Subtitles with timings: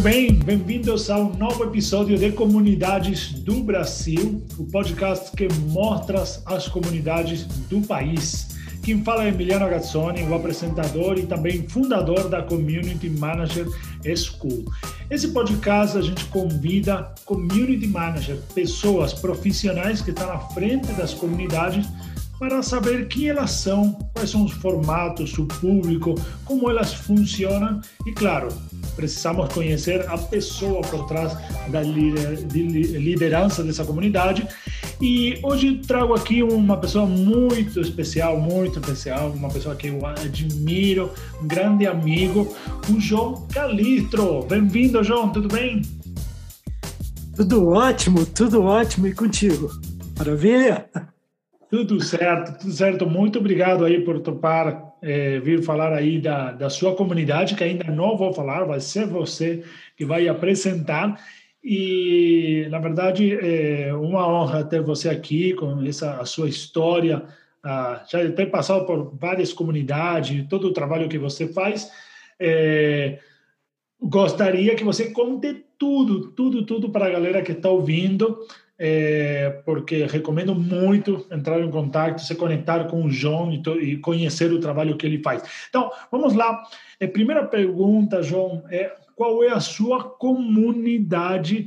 [0.00, 0.32] tudo bem?
[0.32, 7.82] Bem-vindos ao novo episódio de Comunidades do Brasil, o podcast que mostra as comunidades do
[7.82, 8.48] país.
[8.82, 13.66] Quem fala é Emiliano Gazzoni, o apresentador e também fundador da Community Manager
[14.16, 14.64] School.
[15.10, 21.86] Esse podcast a gente convida community manager, pessoas profissionais que estão à frente das comunidades
[22.38, 26.14] para saber quem elas são, quais são os formatos, o público,
[26.46, 28.48] como elas funcionam e, claro,
[29.00, 31.32] precisamos conhecer a pessoa por trás
[31.68, 34.46] da liderança dessa comunidade.
[35.00, 41.10] E hoje trago aqui uma pessoa muito especial, muito especial, uma pessoa que eu admiro,
[41.42, 42.54] um grande amigo,
[42.94, 44.42] o João Calistro.
[44.42, 45.80] Bem-vindo, João, tudo bem?
[47.34, 49.70] Tudo ótimo, tudo ótimo e contigo.
[50.18, 50.90] Maravilha?
[51.70, 53.06] Tudo certo, tudo certo.
[53.08, 57.90] Muito obrigado aí por topar é, vir falar aí da, da sua comunidade, que ainda
[57.90, 59.62] não vou falar, vai ser você
[59.96, 61.20] que vai apresentar.
[61.62, 67.22] E, na verdade, é uma honra ter você aqui com essa a sua história,
[68.08, 71.90] já ter passado por várias comunidades, todo o trabalho que você faz.
[72.38, 73.18] É,
[74.00, 78.38] gostaria que você conte tudo, tudo, tudo para a galera que está ouvindo
[78.82, 84.50] é, porque recomendo muito entrar em contato, se conectar com o João e, e, conhecer
[84.50, 85.42] o trabalho que ele faz.
[85.68, 86.62] Então, vamos lá.
[86.98, 91.66] A primeira pergunta, João, é qual é a sua comunidade?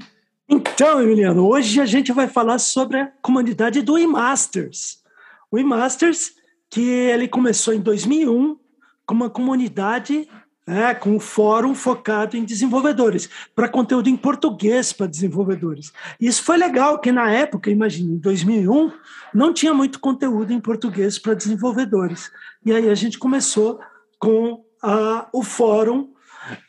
[0.49, 5.03] Então, Emiliano, hoje a gente vai falar sobre a comunidade do eMasters.
[5.51, 6.33] O eMasters,
[6.67, 8.57] que ele começou em 2001
[9.05, 10.27] como uma comunidade
[10.65, 15.91] é, com um fórum focado em desenvolvedores, para conteúdo em português para desenvolvedores.
[16.19, 18.91] Isso foi legal, que na época, imagine, em 2001,
[19.33, 22.31] não tinha muito conteúdo em português para desenvolvedores.
[22.65, 23.79] E aí a gente começou
[24.17, 26.11] com uh, o fórum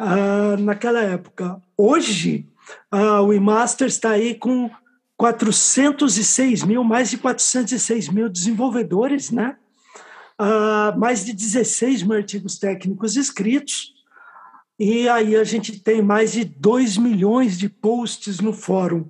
[0.01, 1.61] uh, naquela época.
[1.77, 2.49] Hoje,
[2.93, 4.71] uh, o eMaster está aí com
[5.17, 9.57] 406 mil, mais de 406 mil desenvolvedores, né?
[10.41, 13.93] Uh, mais de 16 mil artigos técnicos escritos,
[14.79, 19.09] e aí a gente tem mais de 2 milhões de posts no fórum.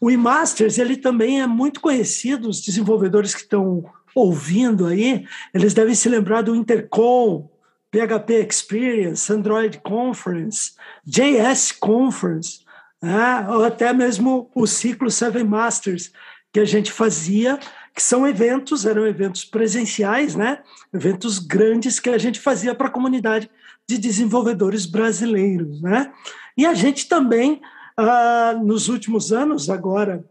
[0.00, 3.84] O eMasters, ele também é muito conhecido, os desenvolvedores que estão
[4.14, 7.50] ouvindo aí, eles devem se lembrar do Intercom,
[7.90, 10.72] PHP Experience, Android Conference,
[11.04, 12.60] JS Conference,
[13.02, 13.46] né?
[13.50, 16.10] ou até mesmo o ciclo Seven Masters,
[16.52, 17.58] que a gente fazia
[17.94, 20.62] que são eventos, eram eventos presenciais, né?
[20.92, 23.50] Eventos grandes que a gente fazia para a comunidade
[23.88, 26.12] de desenvolvedores brasileiros, né?
[26.56, 27.60] E a gente também,
[27.96, 30.24] ah, nos últimos anos, agora,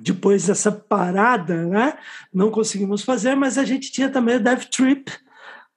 [0.00, 1.96] depois dessa parada, né?
[2.32, 5.12] Não conseguimos fazer, mas a gente tinha também o Dev Trip,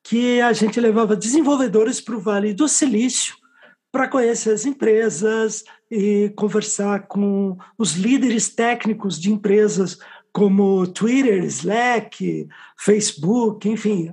[0.04, 3.36] que a gente levava desenvolvedores para o Vale do Silício
[3.92, 10.00] para conhecer as empresas e conversar com os líderes técnicos de empresas
[10.32, 12.48] como Twitter, Slack,
[12.78, 14.12] Facebook, enfim,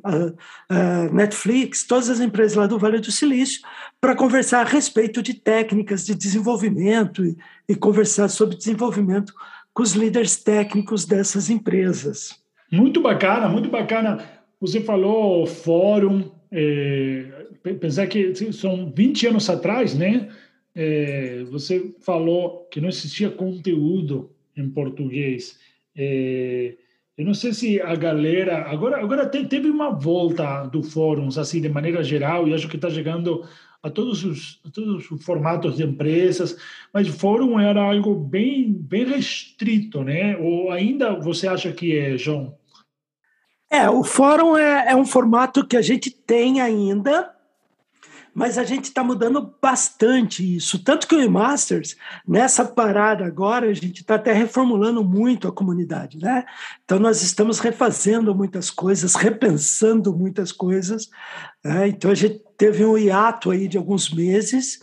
[1.12, 3.60] Netflix, todas as empresas lá do Vale do Silício,
[4.00, 7.36] para conversar a respeito de técnicas de desenvolvimento e,
[7.68, 9.32] e, conversar sobre desenvolvimento
[9.72, 12.42] com os líderes técnicos dessas empresas.
[12.70, 14.18] Muito bacana, muito bacana.
[14.60, 17.46] Você falou fórum, é,
[17.80, 20.28] pensar que são 20 anos atrás, né?
[20.74, 25.58] É, você falou que não existia conteúdo em português.
[26.00, 26.76] É,
[27.16, 31.68] eu não sei se a galera agora agora teve uma volta do fóruns assim de
[31.68, 33.44] maneira geral e acho que está chegando
[33.82, 36.56] a todos os a todos os formatos de empresas,
[36.94, 40.36] mas o fórum era algo bem bem restrito, né?
[40.36, 42.56] Ou ainda você acha que é, João?
[43.68, 47.34] É, o fórum é, é um formato que a gente tem ainda,
[48.38, 50.78] mas a gente está mudando bastante isso.
[50.84, 56.18] Tanto que o eMasters, nessa parada agora, a gente está até reformulando muito a comunidade,
[56.18, 56.46] né?
[56.84, 61.10] Então, nós estamos refazendo muitas coisas, repensando muitas coisas.
[61.64, 61.88] Né?
[61.88, 64.78] Então, a gente teve um hiato aí de alguns meses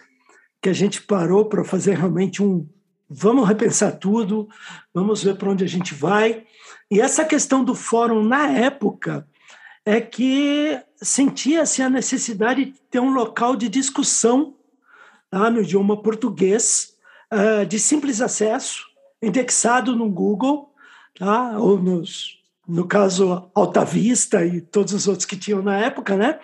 [0.62, 2.68] que a gente parou para fazer realmente um.
[3.10, 4.50] Vamos repensar tudo,
[4.94, 6.44] vamos ver para onde a gente vai.
[6.92, 9.25] E essa questão do fórum, na época,
[9.86, 14.56] é que sentia-se a necessidade de ter um local de discussão
[15.30, 16.96] tá, no idioma português,
[17.32, 18.84] uh, de simples acesso,
[19.22, 20.74] indexado no Google,
[21.18, 26.18] tá, ou nos, no caso Alta Vista e todos os outros que tinham na época,
[26.18, 26.40] né?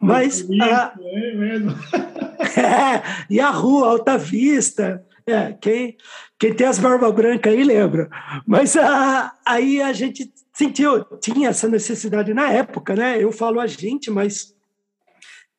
[0.00, 0.42] Mas.
[0.42, 1.72] Uh, é mesmo.
[2.56, 5.04] é, e a rua Alta Vista.
[5.28, 5.96] É, quem,
[6.38, 8.08] quem tem as barbas brancas aí lembra.
[8.46, 13.22] Mas uh, aí a gente sentiu, tinha essa necessidade na época, né?
[13.22, 14.54] Eu falo a gente, mas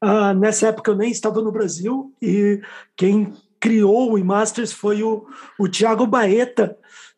[0.03, 2.59] uh, nessa época eu nem estava no Brasil e
[2.95, 5.27] quem criou o eMasters foi o,
[5.59, 6.75] o Tiago Baeta,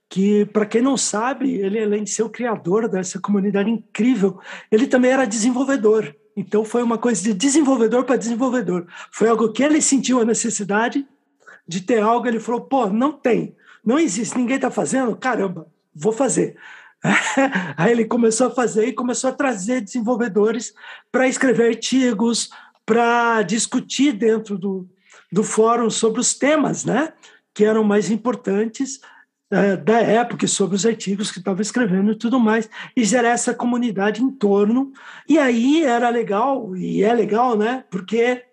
[0.09, 4.39] que, para quem não sabe, ele, além de ser o criador dessa comunidade incrível,
[4.69, 6.13] ele também era desenvolvedor.
[6.35, 8.87] Então, foi uma coisa de desenvolvedor para desenvolvedor.
[9.09, 11.07] Foi algo que ele sentiu a necessidade
[11.65, 13.55] de ter algo, ele falou: pô, não tem,
[13.85, 16.57] não existe, ninguém está fazendo, caramba, vou fazer.
[17.77, 20.73] Aí ele começou a fazer e começou a trazer desenvolvedores
[21.11, 22.49] para escrever artigos,
[22.85, 24.87] para discutir dentro do,
[25.31, 27.13] do fórum sobre os temas né,
[27.53, 28.99] que eram mais importantes
[29.51, 33.53] é, da época, sobre os artigos que estava escrevendo e tudo mais, e gerar essa
[33.53, 34.91] comunidade em torno.
[35.27, 37.83] E aí era legal, e é legal, né?
[37.89, 38.45] Porque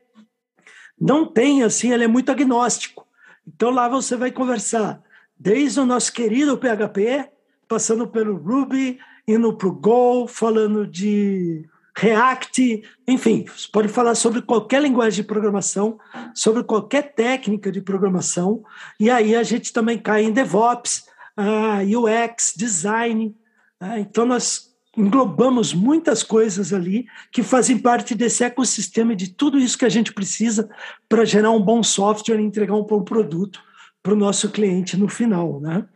[0.99, 3.07] não tem assim, ele é muito agnóstico.
[3.47, 5.03] Então lá você vai conversar
[5.39, 7.29] desde o nosso querido PHP,
[7.69, 14.43] passando pelo Ruby, indo para o Go, falando de React, enfim, você pode falar sobre
[14.43, 15.99] qualquer linguagem de programação,
[16.35, 18.63] sobre qualquer técnica de programação,
[19.01, 21.07] e aí a gente também cai em DevOps,
[21.39, 23.35] uh, UX, design.
[23.81, 29.79] Uh, então, nós englobamos muitas coisas ali que fazem parte desse ecossistema de tudo isso
[29.79, 30.69] que a gente precisa
[31.09, 33.61] para gerar um bom software e entregar um bom produto
[34.03, 35.87] para o nosso cliente no final, né?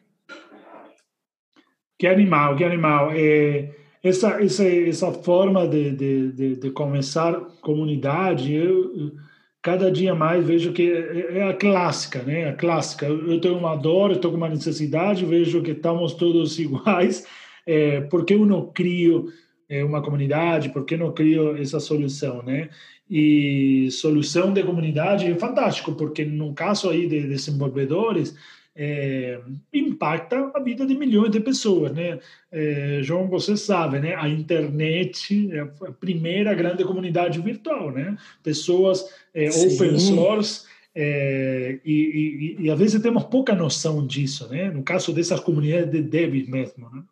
[2.01, 3.11] Que animal, que animal.
[3.13, 3.69] É
[4.03, 9.13] essa essa essa forma de, de, de, de começar comunidade eu
[9.61, 12.49] cada dia mais vejo que é, é a clássica né?
[12.49, 13.05] A clássica.
[13.05, 17.27] Eu tenho uma dor eu estou com uma necessidade vejo que estamos todos iguais
[17.67, 19.31] é, por que eu não crio
[19.69, 20.71] é, uma comunidade?
[20.71, 22.71] Por que não crio essa solução né?
[23.11, 28.35] E solução de comunidade é fantástico porque no caso aí de desenvolvedores
[28.83, 29.39] é,
[29.75, 32.19] impacta a vida de milhões de pessoas, né?
[32.51, 34.15] É, João, você sabe, né?
[34.15, 38.17] A internet é a primeira grande comunidade virtual, né?
[38.43, 39.05] Pessoas
[39.35, 40.63] é, open source
[40.95, 44.71] é, e, e, e, às vezes temos pouca noção disso, né?
[44.71, 47.03] No caso dessas comunidades de dev mesmo, né?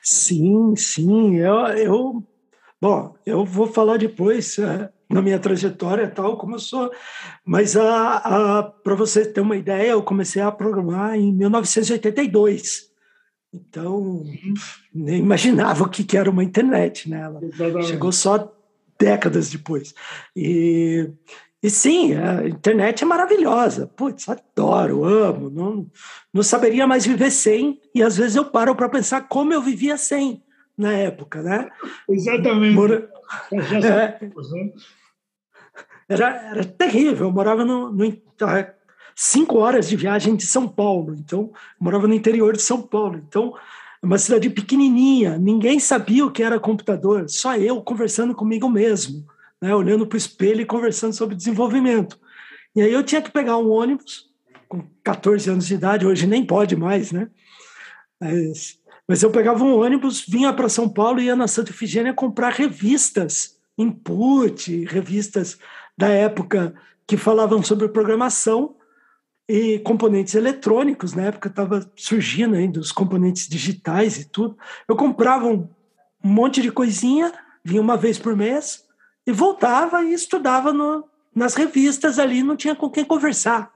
[0.00, 1.36] Sim, sim.
[1.36, 2.26] Eu, eu,
[2.82, 6.90] bom, eu vou falar depois é, na minha trajetória tal, como eu sou.
[7.46, 12.90] Mas para você ter uma ideia, eu comecei a programar em 1982.
[13.54, 14.24] Então,
[14.92, 17.20] nem imaginava o que, que era uma internet, né?
[17.20, 17.86] Ela Exatamente.
[17.86, 18.52] chegou só
[18.98, 19.94] décadas depois.
[20.34, 21.08] E,
[21.62, 23.86] e sim, a internet é maravilhosa.
[23.86, 25.50] Putz, adoro, amo.
[25.50, 25.86] Não,
[26.34, 27.80] não saberia mais viver sem.
[27.94, 30.41] E às vezes eu paro para pensar como eu vivia sem
[30.76, 31.68] na época, né?
[32.08, 32.74] Exatamente.
[32.74, 33.10] Mora...
[33.52, 34.20] É,
[36.08, 37.26] era, era terrível.
[37.26, 38.04] Eu morava no, no
[39.14, 43.22] cinco horas de viagem de São Paulo, então morava no interior de São Paulo.
[43.26, 43.54] Então,
[44.02, 49.24] uma cidade pequenininha, ninguém sabia o que era computador, só eu conversando comigo mesmo,
[49.60, 52.18] né, olhando para o espelho e conversando sobre desenvolvimento.
[52.74, 54.30] E aí eu tinha que pegar um ônibus
[54.68, 57.28] com 14 anos de idade, hoje nem pode mais, né?
[58.18, 58.80] Mas,
[59.12, 62.50] mas eu pegava um ônibus, vinha para São Paulo e ia na Santa Efigênia comprar
[62.50, 65.58] revistas, input, revistas
[65.94, 66.72] da época
[67.06, 68.74] que falavam sobre programação
[69.46, 74.56] e componentes eletrônicos, na época estava surgindo ainda os componentes digitais e tudo.
[74.88, 75.68] Eu comprava um,
[76.24, 77.30] monte de coisinha,
[77.62, 78.82] vinha uma vez por mês
[79.26, 81.04] e voltava e estudava no,
[81.36, 83.70] nas revistas ali, não tinha com quem conversar.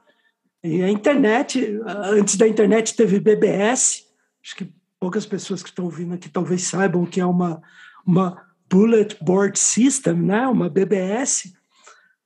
[0.64, 4.06] E a internet, antes da internet teve BBS,
[4.42, 4.75] acho que
[5.06, 7.62] poucas pessoas que estão ouvindo aqui talvez saibam que é uma,
[8.04, 10.48] uma Bullet Board System, né?
[10.48, 11.54] uma BBS,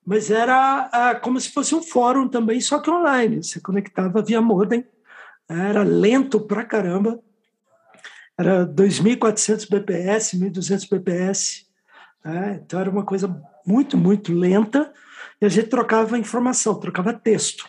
[0.02, 3.42] mas era ah, como se fosse um fórum também, só que online.
[3.42, 4.82] Você conectava via modem,
[5.46, 7.20] era lento pra caramba,
[8.38, 11.66] era 2.400 bps, 1.200 bps,
[12.24, 12.62] né?
[12.64, 14.90] então era uma coisa muito, muito lenta,
[15.38, 17.68] e a gente trocava informação, trocava texto.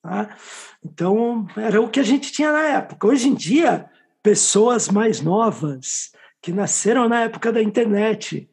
[0.00, 0.36] Tá?
[0.84, 3.08] Então, era o que a gente tinha na época.
[3.08, 3.90] Hoje em dia,
[4.22, 8.48] pessoas mais novas, que nasceram na época da internet,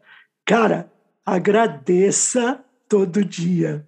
[0.46, 0.92] cara,
[1.26, 3.88] agradeça todo dia.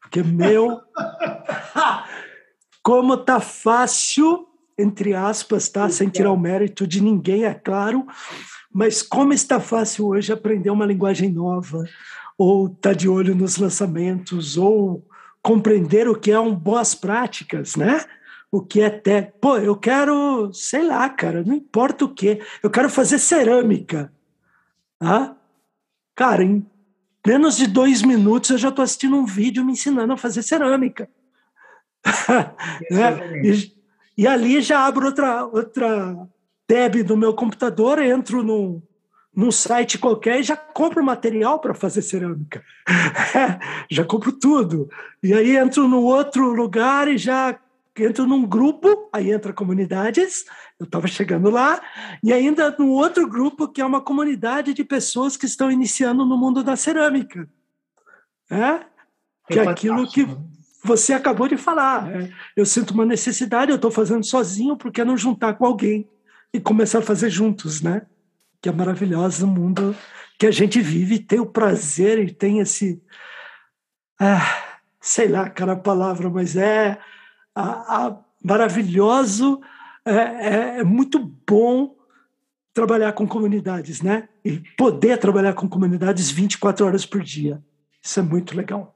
[0.00, 0.80] Porque, meu,
[2.82, 4.46] como tá fácil,
[4.78, 5.88] entre aspas, tá?
[5.90, 8.06] Sem tirar o mérito de ninguém, é claro,
[8.72, 11.84] mas como está fácil hoje aprender uma linguagem nova,
[12.36, 15.06] ou tá de olho nos lançamentos, ou
[15.42, 18.04] compreender o que é um boas práticas, né?
[18.50, 22.70] O que é até, pô, eu quero, sei lá, cara, não importa o que, eu
[22.70, 24.10] quero fazer cerâmica,
[24.98, 25.36] tá?
[26.14, 26.66] Cara, em
[27.26, 31.08] menos de dois minutos eu já estou assistindo um vídeo me ensinando a fazer cerâmica.
[32.90, 33.42] né?
[33.44, 33.72] e,
[34.16, 36.28] e, ali já abro outra, outra
[36.66, 38.82] tab do meu computador, entro no,
[39.34, 42.64] num site qualquer e já compro material para fazer cerâmica.
[43.90, 44.88] já compro tudo.
[45.22, 47.58] E aí entro no outro lugar e já
[48.04, 50.44] entro num grupo, aí entra comunidades,
[50.78, 51.80] eu estava chegando lá,
[52.22, 56.36] e ainda no outro grupo que é uma comunidade de pessoas que estão iniciando no
[56.36, 57.48] mundo da cerâmica.
[58.50, 58.80] É?
[59.50, 60.26] Que é, aquilo que
[60.82, 62.10] você acabou de falar.
[62.10, 62.32] É.
[62.56, 66.08] Eu sinto uma necessidade, eu estou fazendo sozinho, porque não juntar com alguém
[66.52, 68.02] e começar a fazer juntos, né?
[68.60, 69.96] que é maravilhosa, o mundo
[70.38, 73.02] que a gente vive, tem o prazer e tem esse.
[74.20, 76.98] Ah, sei lá, cara, a palavra, mas é
[77.60, 79.60] a, a maravilhoso,
[80.04, 81.96] é, é, é muito bom
[82.72, 84.28] trabalhar com comunidades, né?
[84.44, 87.60] E poder trabalhar com comunidades 24 horas por dia.
[88.02, 88.94] Isso é muito legal.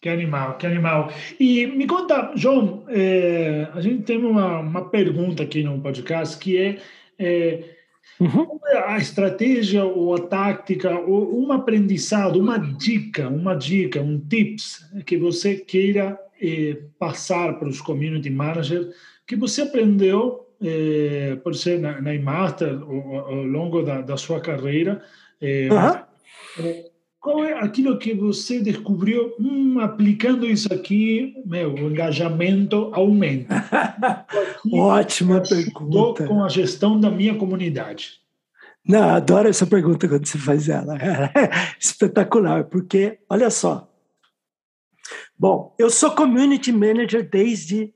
[0.00, 1.10] Que animal, que animal.
[1.40, 6.56] E me conta, João, é, a gente tem uma, uma pergunta aqui no podcast que
[6.56, 6.78] é,
[7.18, 7.74] é
[8.20, 8.46] Uhum.
[8.46, 14.18] Qual é a estratégia ou a tática ou um aprendizado, uma dica, uma dica, um
[14.18, 18.94] tips que você queira eh, passar para os community managers
[19.26, 24.40] que você aprendeu, eh, por ser na, na Imaster ao, ao longo da, da, sua
[24.40, 25.02] carreira?
[25.40, 26.84] Eh, uhum.
[27.20, 29.34] Qual é aquilo que você descobriu?
[29.40, 33.64] Hum, aplicando isso aqui, meu, o engajamento aumenta.
[34.72, 36.26] Ótima pergunta.
[36.26, 38.20] com a gestão da minha comunidade.
[38.86, 40.96] Não, adoro essa pergunta quando você faz ela.
[41.78, 43.87] espetacular, porque, olha só.
[45.38, 47.94] Bom, eu sou community manager desde.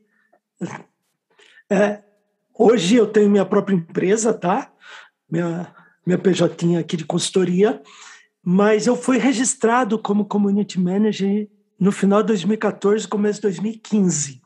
[1.71, 2.03] É,
[2.55, 4.71] hoje eu tenho minha própria empresa, tá?
[5.31, 5.75] Minha,
[6.07, 7.83] minha PJ aqui de consultoria
[8.43, 14.43] mas eu fui registrado como community manager no final de 2014, começo de 2015.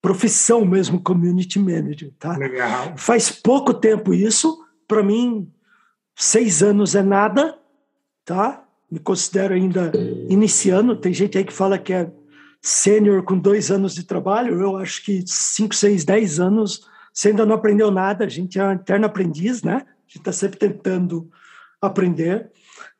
[0.00, 2.36] Profissão mesmo, community manager, tá?
[2.36, 2.96] Legal.
[2.96, 5.50] Faz pouco tempo isso, para mim,
[6.14, 7.58] seis anos é nada,
[8.24, 8.64] tá?
[8.90, 9.92] Me considero ainda
[10.28, 12.10] iniciando, tem gente aí que fala que é
[12.60, 17.46] sênior com dois anos de trabalho, eu acho que cinco, seis, dez anos, você ainda
[17.46, 19.74] não aprendeu nada, a gente é um eterno aprendiz, né?
[19.74, 21.30] A gente está sempre tentando
[21.80, 22.50] aprender.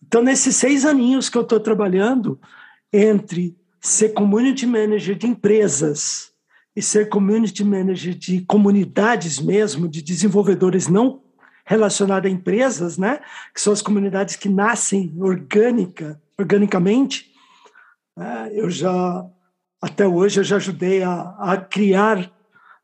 [0.07, 2.41] Então, nesses seis aninhos que eu estou trabalhando,
[2.93, 6.33] entre ser community manager de empresas
[6.75, 11.23] e ser community manager de comunidades mesmo, de desenvolvedores não
[11.65, 13.21] relacionados a empresas, né?
[13.53, 17.33] que são as comunidades que nascem orgânica, organicamente,
[18.17, 18.51] né?
[18.53, 19.27] eu já,
[19.87, 22.33] até hoje, eu já ajudei a, a criar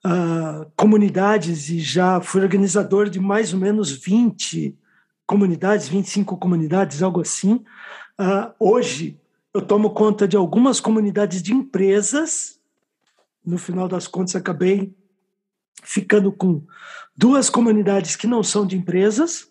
[0.04, 4.78] uh, comunidades e já fui organizador de mais ou menos 20
[5.26, 7.64] comunidades, 25 comunidades, algo assim.
[8.20, 9.20] Uh, hoje,
[9.52, 12.60] eu tomo conta de algumas comunidades de empresas.
[13.44, 14.94] No final das contas, acabei
[15.82, 16.64] ficando com
[17.16, 19.50] duas comunidades que não são de empresas,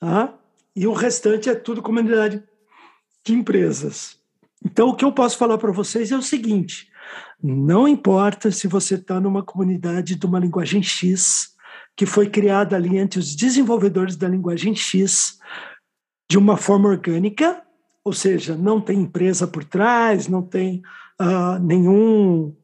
[0.00, 0.34] tá?
[0.74, 2.42] e o restante é tudo comunidade
[3.24, 4.17] de empresas.
[4.64, 6.88] Então, o que eu posso falar para vocês é o seguinte:
[7.42, 11.54] não importa se você está numa comunidade de uma linguagem X,
[11.96, 15.38] que foi criada ali entre os desenvolvedores da linguagem X
[16.30, 17.62] de uma forma orgânica,
[18.04, 20.82] ou seja, não tem empresa por trás, não tem
[21.20, 22.54] uh, nenhum.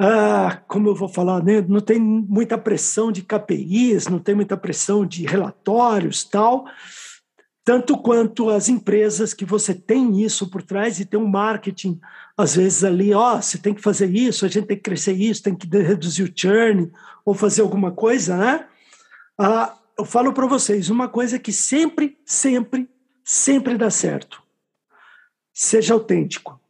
[0.00, 1.64] Uh, como eu vou falar, né?
[1.66, 6.66] não tem muita pressão de KPIs, não tem muita pressão de relatórios tal,
[7.66, 12.00] tanto quanto as empresas que você tem isso por trás e tem um marketing,
[12.36, 15.14] às vezes ali, ó, oh, você tem que fazer isso, a gente tem que crescer
[15.14, 16.92] isso, tem que reduzir o churn,
[17.24, 18.68] ou fazer alguma coisa, né?
[19.36, 22.88] Ah, eu falo para vocês uma coisa que sempre, sempre,
[23.24, 24.40] sempre dá certo.
[25.52, 26.60] Seja autêntico.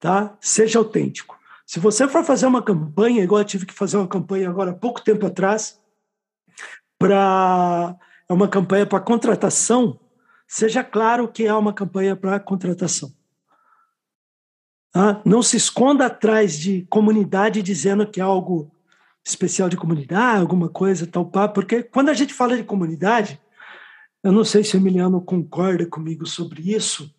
[0.00, 0.38] Tá?
[0.40, 1.38] Seja autêntico.
[1.66, 4.74] Se você for fazer uma campanha, igual eu tive que fazer uma campanha agora há
[4.74, 5.78] pouco tempo atrás,
[6.98, 7.94] para
[8.28, 9.98] é uma campanha para contratação,
[10.46, 13.12] seja claro que é uma campanha para contratação.
[14.92, 15.20] Tá?
[15.24, 18.72] Não se esconda atrás de comunidade dizendo que é algo
[19.24, 23.40] especial de comunidade, alguma coisa, tal, pá, porque quando a gente fala de comunidade,
[24.22, 27.12] eu não sei se o Emiliano concorda comigo sobre isso,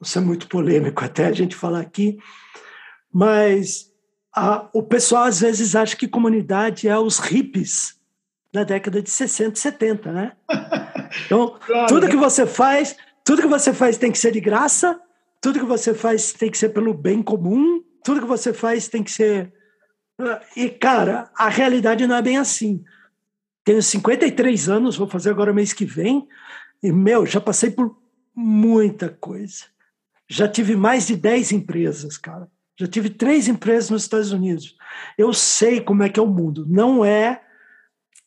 [0.00, 2.18] isso é muito polêmico até a gente falar aqui,
[3.12, 3.92] mas
[4.34, 7.97] a, o pessoal às vezes acha que comunidade é os hippies
[8.52, 10.32] da década de 60 e 70, né?
[11.24, 12.10] Então, claro, tudo né?
[12.10, 15.00] que você faz, tudo que você faz tem que ser de graça,
[15.40, 19.02] tudo que você faz tem que ser pelo bem comum, tudo que você faz tem
[19.02, 19.50] que ser
[20.56, 22.84] e, cara, a realidade não é bem assim.
[23.64, 26.26] Tenho 53 anos, vou fazer agora mês que vem,
[26.82, 27.96] e, meu, já passei por
[28.34, 29.64] muita coisa.
[30.28, 32.48] Já tive mais de 10 empresas, cara.
[32.78, 34.76] Já tive três empresas nos Estados Unidos.
[35.16, 36.64] Eu sei como é que é o mundo.
[36.68, 37.42] Não é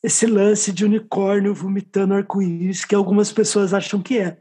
[0.03, 4.37] esse lance de unicórnio vomitando arco-íris que algumas pessoas acham que é.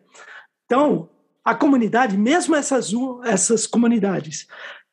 [0.65, 1.09] Então,
[1.45, 2.93] a comunidade, mesmo essas,
[3.25, 4.47] essas comunidades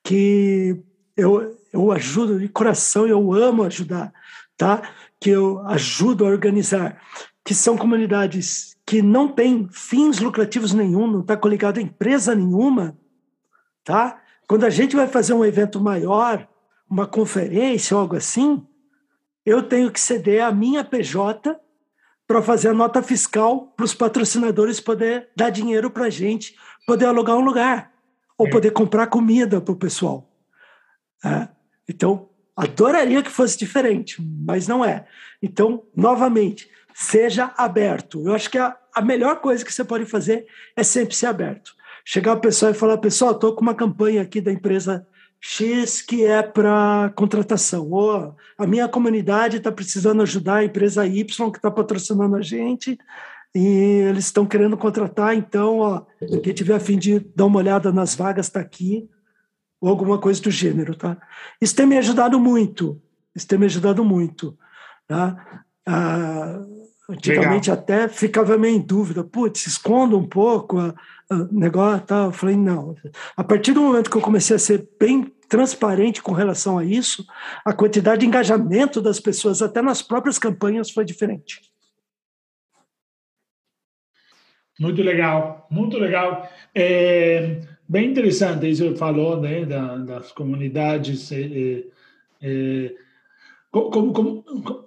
[0.03, 0.81] que
[1.15, 4.13] eu, eu ajudo de coração, eu amo ajudar,
[4.57, 4.81] tá?
[5.19, 7.01] que eu ajudo a organizar,
[7.43, 12.97] que são comunidades que não têm fins lucrativos nenhum, não está coligado a empresa nenhuma,
[13.83, 14.21] tá?
[14.47, 16.47] Quando a gente vai fazer um evento maior,
[16.89, 18.65] uma conferência ou algo assim,
[19.47, 21.57] eu tenho que ceder a minha PJ
[22.27, 26.53] para fazer a nota fiscal para os patrocinadores poder dar dinheiro para a gente,
[26.85, 27.93] poder alugar um lugar
[28.37, 30.29] ou poder comprar comida para o pessoal.
[31.23, 31.47] É.
[31.87, 32.27] Então,
[32.57, 35.07] adoraria que fosse diferente, mas não é.
[35.41, 38.27] Então, novamente, seja aberto.
[38.27, 41.73] Eu acho que a, a melhor coisa que você pode fazer é sempre ser aberto.
[42.03, 45.07] Chegar a pessoa e falar, pessoal, estou com uma campanha aqui da empresa
[45.39, 47.89] X que é para contratação.
[47.91, 52.97] Ou a minha comunidade está precisando ajudar a empresa Y que está patrocinando a gente
[53.55, 53.65] e
[54.07, 56.05] eles estão querendo contratar, então, ó,
[56.43, 59.09] quem tiver a fim de dar uma olhada nas vagas está aqui,
[59.81, 61.17] ou alguma coisa do gênero, tá?
[61.59, 63.01] Isso tem me ajudado muito,
[63.35, 64.57] isso tem me ajudado muito,
[65.07, 65.63] tá?
[65.87, 66.59] Ah,
[67.09, 67.83] antigamente Legal.
[67.83, 70.93] até ficava meio em dúvida, putz, esconda um pouco, a,
[71.51, 72.25] negócio tal.
[72.25, 72.95] Eu falei, não.
[73.35, 77.25] A partir do momento que eu comecei a ser bem transparente com relação a isso,
[77.65, 81.61] a quantidade de engajamento das pessoas, até nas próprias campanhas, foi diferente.
[84.79, 86.47] Muito legal, muito legal.
[86.73, 91.31] É, bem interessante isso que falou, né, das comunidades.
[91.31, 91.83] É,
[92.41, 92.95] é,
[93.91, 94.43] como, como,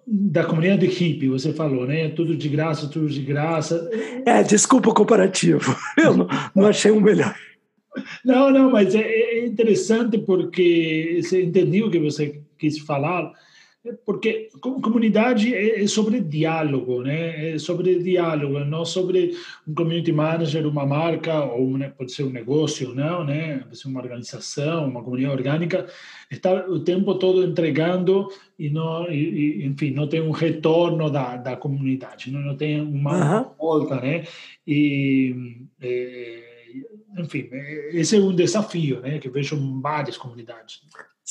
[0.07, 2.09] da comunidade hippie, você falou, né?
[2.11, 3.89] Tudo de graça, tudo de graça.
[4.27, 5.77] É, desculpa o comparativo.
[5.97, 7.35] Eu não, não achei um melhor.
[8.25, 13.33] Não, não, mas é, é interessante porque você entendeu o que você quis falar.
[14.05, 17.55] Porque comunidade é sobre diálogo, né?
[17.55, 19.35] É sobre diálogo, não sobre
[19.67, 23.61] um community manager, uma marca ou né, pode ser um negócio, não, né?
[23.61, 25.87] Pode ser uma organização, uma comunidade orgânica
[26.31, 31.57] está o tempo todo entregando e não, e, enfim, não tem um retorno da, da
[31.57, 33.55] comunidade, não, não tem uma uhum.
[33.59, 34.25] volta, né?
[34.67, 36.51] E é,
[37.19, 37.49] enfim,
[37.93, 39.19] esse é um desafio, né?
[39.19, 40.83] Que vejo em várias comunidades.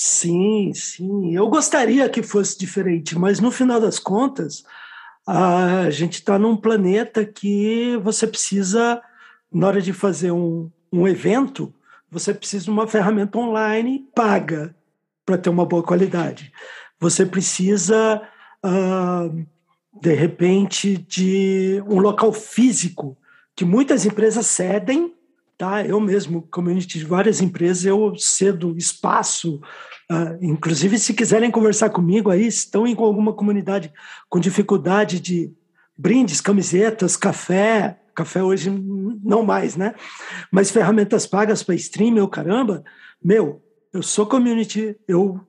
[0.01, 1.35] Sim, sim.
[1.35, 4.63] Eu gostaria que fosse diferente, mas no final das contas,
[5.27, 9.01] a gente está num planeta que você precisa,
[9.51, 11.73] na hora de fazer um, um evento,
[12.09, 14.73] você precisa de uma ferramenta online paga
[15.25, 16.49] para ter uma boa qualidade.
[16.97, 18.21] Você precisa,
[18.65, 19.45] uh,
[19.99, 23.17] de repente, de um local físico
[23.53, 25.13] que muitas empresas cedem
[25.59, 25.85] tá?
[25.85, 29.61] Eu mesmo, community de várias empresas, eu cedo espaço,
[30.09, 33.91] uh, inclusive se quiserem conversar comigo aí, estão em alguma comunidade
[34.29, 35.53] com dificuldade de
[35.97, 39.95] brindes, camisetas, café, café hoje não mais, né?
[40.49, 42.81] Mas ferramentas pagas para stream, meu caramba,
[43.21, 45.41] meu, eu sou community, eu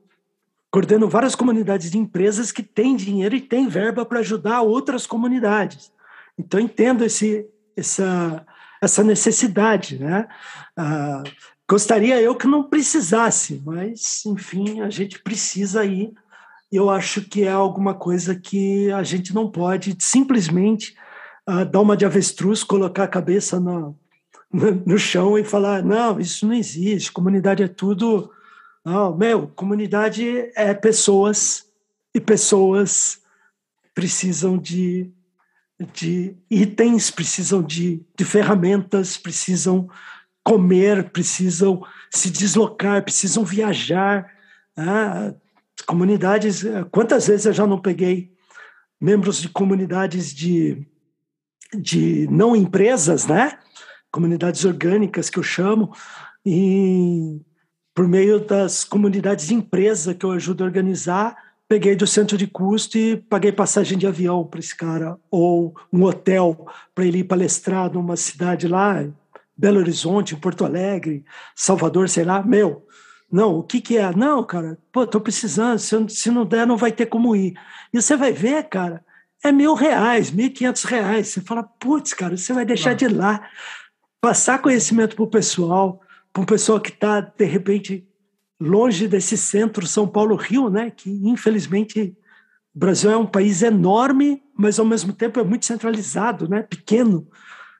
[0.72, 5.92] coordeno várias comunidades de empresas que têm dinheiro e têm verba para ajudar outras comunidades.
[6.36, 7.46] Então entendo esse
[7.76, 8.44] essa
[8.80, 10.26] essa necessidade, né?
[10.76, 11.22] Ah,
[11.68, 16.12] gostaria eu que não precisasse, mas enfim, a gente precisa aí.
[16.72, 20.96] Eu acho que é alguma coisa que a gente não pode simplesmente
[21.46, 23.96] ah, dar uma de avestruz, colocar a cabeça no,
[24.52, 28.30] no chão e falar: não, isso não existe, comunidade é tudo.
[28.84, 31.66] Não, meu, comunidade é pessoas
[32.14, 33.20] e pessoas
[33.94, 35.10] precisam de
[35.92, 39.88] de itens, precisam de, de ferramentas, precisam
[40.44, 44.30] comer, precisam se deslocar, precisam viajar.
[44.76, 45.34] Ah,
[45.86, 48.32] comunidades, quantas vezes eu já não peguei
[49.00, 50.86] membros de comunidades de,
[51.74, 53.58] de não empresas, né?
[54.10, 55.94] Comunidades orgânicas que eu chamo,
[56.44, 57.40] e
[57.94, 61.36] por meio das comunidades de empresa que eu ajudo a organizar,
[61.70, 66.02] peguei do centro de custo e paguei passagem de avião para esse cara, ou um
[66.02, 69.06] hotel para ele ir palestrar numa cidade lá,
[69.56, 72.84] Belo Horizonte, Porto Alegre, Salvador, sei lá, meu.
[73.30, 74.12] Não, o que que é?
[74.16, 77.54] Não, cara, pô, tô precisando, se, se não der, não vai ter como ir.
[77.94, 79.04] E você vai ver, cara,
[79.44, 81.28] é mil reais, mil e quinhentos reais.
[81.28, 83.48] Você fala, putz, cara, você vai deixar de ir lá,
[84.20, 86.00] passar conhecimento para o pessoal,
[86.32, 88.09] para um pessoal que está, de repente,
[88.60, 90.90] longe desse centro São Paulo-Rio, né?
[90.90, 92.14] Que infelizmente
[92.74, 96.62] o Brasil é um país enorme, mas ao mesmo tempo é muito centralizado, né?
[96.62, 97.26] Pequeno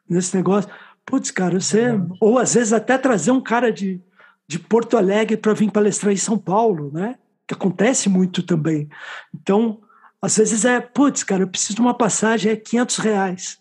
[0.08, 0.70] nesse negócio.
[1.04, 4.00] Putz, cara, você ou às vezes até trazer um cara de,
[4.48, 7.16] de Porto Alegre para vir palestrar em São Paulo, né?
[7.46, 8.88] Que acontece muito também.
[9.34, 9.80] Então,
[10.22, 13.58] Às vezes é, putz, cara, eu preciso de uma passagem, é 500 reais.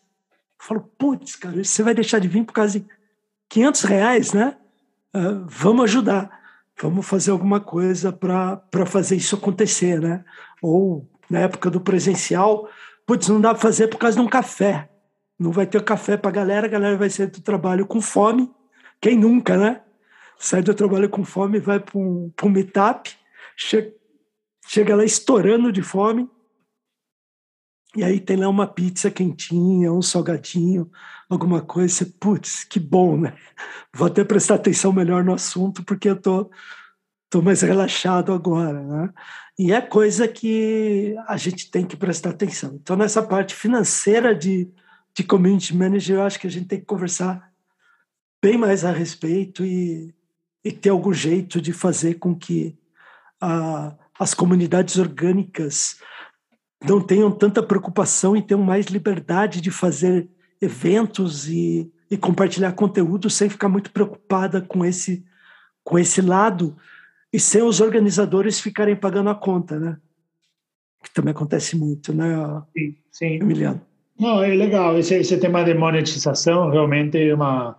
[0.60, 2.86] Eu falo, putz, cara, você vai deixar de vir por causa de
[3.49, 4.55] 500 reais, né?
[5.15, 6.29] Uh, vamos ajudar,
[6.82, 10.24] vamos fazer alguma coisa para fazer isso acontecer, né?
[10.62, 12.70] Ou na época do presencial,
[13.06, 14.89] putz, não dá para fazer por causa de um café.
[15.38, 18.52] Não vai ter café para a galera, a galera vai sair do trabalho com fome.
[19.00, 19.82] Quem nunca, né?
[20.38, 23.12] Sai do trabalho com fome, vai para um, meetup,
[23.56, 26.30] chega lá estourando de fome,
[27.95, 30.89] e aí tem lá uma pizza quentinha, um salgadinho,
[31.28, 33.36] alguma coisa, você, putz, que bom, né?
[33.93, 36.52] Vou até prestar atenção melhor no assunto, porque eu tô,
[37.30, 39.10] tô mais relaxado agora, né?
[39.58, 42.75] E é coisa que a gente tem que prestar atenção.
[42.75, 44.69] Então, nessa parte financeira de,
[45.13, 47.52] de community manager, eu acho que a gente tem que conversar
[48.41, 50.13] bem mais a respeito e,
[50.63, 52.78] e ter algum jeito de fazer com que
[53.41, 55.97] a, as comunidades orgânicas
[56.84, 60.28] não tenham tanta preocupação e tenham mais liberdade de fazer
[60.62, 65.26] eventos e, e compartilhar conteúdo sem ficar muito preocupada com esse,
[65.84, 66.76] com esse lado
[67.32, 69.98] e sem os organizadores ficarem pagando a conta, né?
[71.04, 73.34] Que também acontece muito, né, sim, sim.
[73.36, 73.82] Emiliano?
[74.20, 74.98] Não, é legal.
[74.98, 77.78] Esse, esse tema de monetização realmente é uma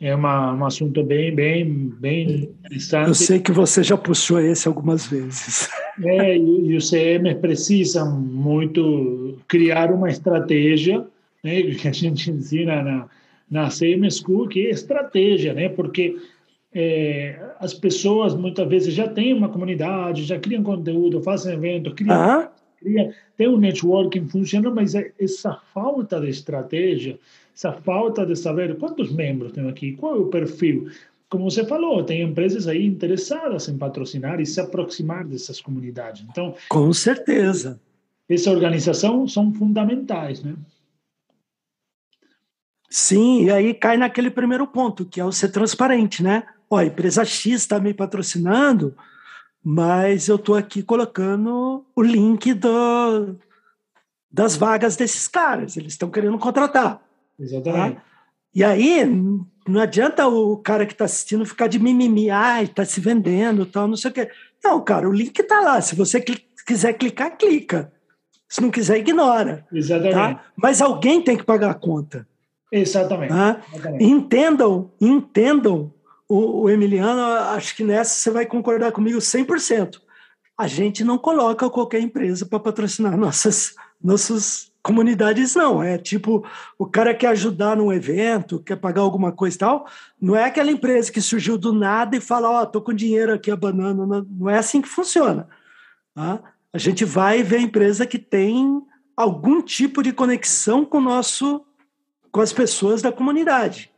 [0.00, 3.08] é uma, um assunto bem, bem, bem interessante.
[3.08, 5.68] Eu sei que você já puxou esse algumas vezes.
[6.00, 11.04] É, e, e os CMs precisam muito criar uma estratégia,
[11.42, 13.08] né, que a gente ensina na,
[13.50, 16.16] na CM School, que é estratégia, né, porque
[16.72, 22.14] é, as pessoas muitas vezes já têm uma comunidade, já criam conteúdo, fazem evento, criam,
[22.14, 22.52] ah.
[22.80, 27.18] criam tem um networking funcionando, mas é essa falta de estratégia
[27.58, 30.88] essa falta de saber quantos membros tem aqui, qual é o perfil.
[31.28, 36.24] Como você falou, tem empresas aí interessadas em patrocinar e se aproximar dessas comunidades.
[36.30, 37.80] Então, com certeza.
[38.28, 40.54] Essa organização são fundamentais, né?
[42.88, 46.44] Sim, e aí cai naquele primeiro ponto, que é o ser transparente, né?
[46.70, 48.94] Ó, a empresa X está me patrocinando,
[49.62, 53.36] mas eu estou aqui colocando o link do,
[54.30, 55.76] das vagas desses caras.
[55.76, 57.07] Eles estão querendo contratar.
[57.38, 57.96] Exatamente.
[57.96, 58.02] Tá?
[58.54, 59.04] E aí,
[59.68, 63.86] não adianta o cara que está assistindo ficar de mimimi, ai, está se vendendo, tal,
[63.86, 64.30] não sei o quê.
[64.64, 65.80] Não, cara, o link está lá.
[65.80, 67.92] Se você cl quiser clicar, clica.
[68.48, 69.66] Se não quiser, ignora.
[69.72, 70.14] Exatamente.
[70.14, 70.44] Tá?
[70.56, 72.26] Mas alguém tem que pagar a conta.
[72.72, 73.30] Exatamente.
[73.30, 73.62] Tá?
[73.72, 74.04] Exatamente.
[74.04, 75.92] Entendam, entendam
[76.28, 77.22] o, o, Emiliano,
[77.54, 80.00] acho que nessa você vai concordar comigo 100%.
[80.58, 86.42] A gente não coloca qualquer empresa para patrocinar nossas, nossos comunidades não, é tipo,
[86.78, 89.86] o cara quer ajudar num evento, quer pagar alguma coisa e tal,
[90.18, 93.34] não é aquela empresa que surgiu do nada e fala, ó, oh, tô com dinheiro
[93.34, 95.46] aqui abanando, não, não é assim que funciona.
[96.14, 96.40] Tá?
[96.72, 98.82] A gente vai ver a empresa que tem
[99.14, 101.62] algum tipo de conexão com o nosso,
[102.32, 103.90] com as pessoas da comunidade.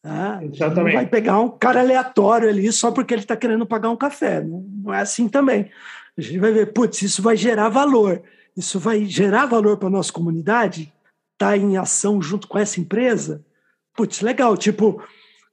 [0.00, 0.40] Tá?
[0.42, 0.94] Exatamente.
[0.94, 4.42] Não vai pegar um cara aleatório ali só porque ele está querendo pagar um café,
[4.42, 5.70] não, não é assim também.
[6.16, 8.22] A gente vai ver, putz, isso vai gerar valor
[8.58, 10.92] isso vai gerar valor para a nossa comunidade?
[11.34, 13.46] Está em ação junto com essa empresa?
[13.94, 14.56] Putz, legal.
[14.56, 15.00] Tipo,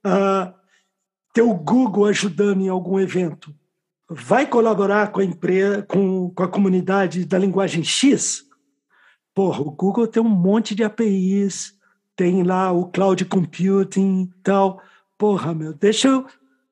[0.04, 0.52] uh,
[1.32, 3.54] ter o Google ajudando em algum evento.
[4.10, 8.44] Vai colaborar com a empresa, com, com a comunidade da linguagem X?
[9.32, 11.76] Porra, o Google tem um monte de APIs,
[12.16, 14.82] tem lá o cloud computing e tal.
[15.16, 16.26] Porra, meu, deixa eu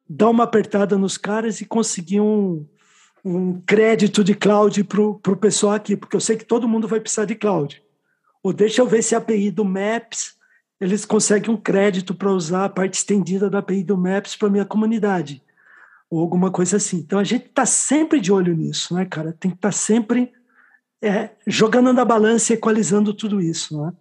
[0.08, 2.66] dar uma apertada nos caras e conseguir um,
[3.24, 7.00] um crédito de cloud para o pessoal aqui, porque eu sei que todo mundo vai
[7.00, 7.82] precisar de cloud.
[8.42, 10.36] Ou deixa eu ver se a API do Maps,
[10.78, 14.66] eles conseguem um crédito para usar a parte estendida da API do Maps para minha
[14.66, 15.42] comunidade.
[16.10, 16.98] Ou alguma coisa assim.
[16.98, 19.32] Então a gente está sempre de olho nisso, né, cara?
[19.32, 20.30] Tem que estar tá sempre
[21.00, 23.92] é, jogando na balança e equalizando tudo isso, né?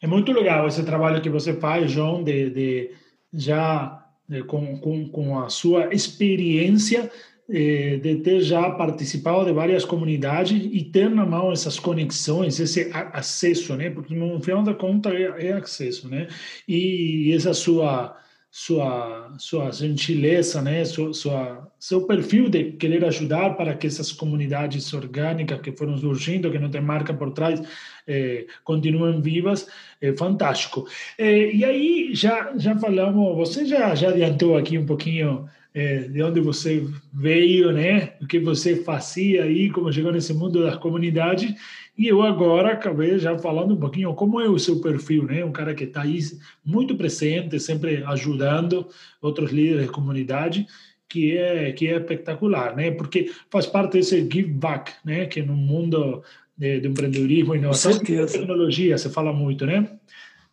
[0.00, 2.90] É muito legal esse trabalho que você faz, João, de, de
[3.32, 7.10] já de, com, com, com a sua experiência eh,
[7.48, 13.74] de ter já participado de várias comunidades e ter na mão essas conexões, esse acesso,
[13.74, 13.88] né?
[13.88, 16.28] Porque no final da conta é, é acesso, né?
[16.68, 18.14] E essa sua
[18.50, 20.84] sua sua gentileza, né?
[20.84, 26.50] Sua, sua, seu perfil de querer ajudar para que essas comunidades orgânicas que foram surgindo,
[26.50, 27.62] que não tem marca por trás,
[28.06, 29.68] eh, continuem vivas,
[30.00, 30.86] é fantástico.
[31.18, 36.20] Eh, e aí já já falamos, você já já adiantou aqui um pouquinho é, de
[36.24, 38.14] onde você veio, né?
[38.20, 41.54] O que você fazia aí, como chegou nesse mundo das comunidades.
[41.96, 45.44] E eu agora acabei já falando um pouquinho como é o seu perfil, né?
[45.44, 46.18] Um cara que está aí
[46.64, 48.88] muito presente, sempre ajudando
[49.22, 50.66] outros líderes de comunidade.
[51.08, 52.90] que é que é espetacular, né?
[52.90, 55.26] Porque faz parte desse give back, né?
[55.26, 56.24] Que no mundo
[56.56, 59.88] de, de empreendedorismo e inovação tecnologia se fala muito, né?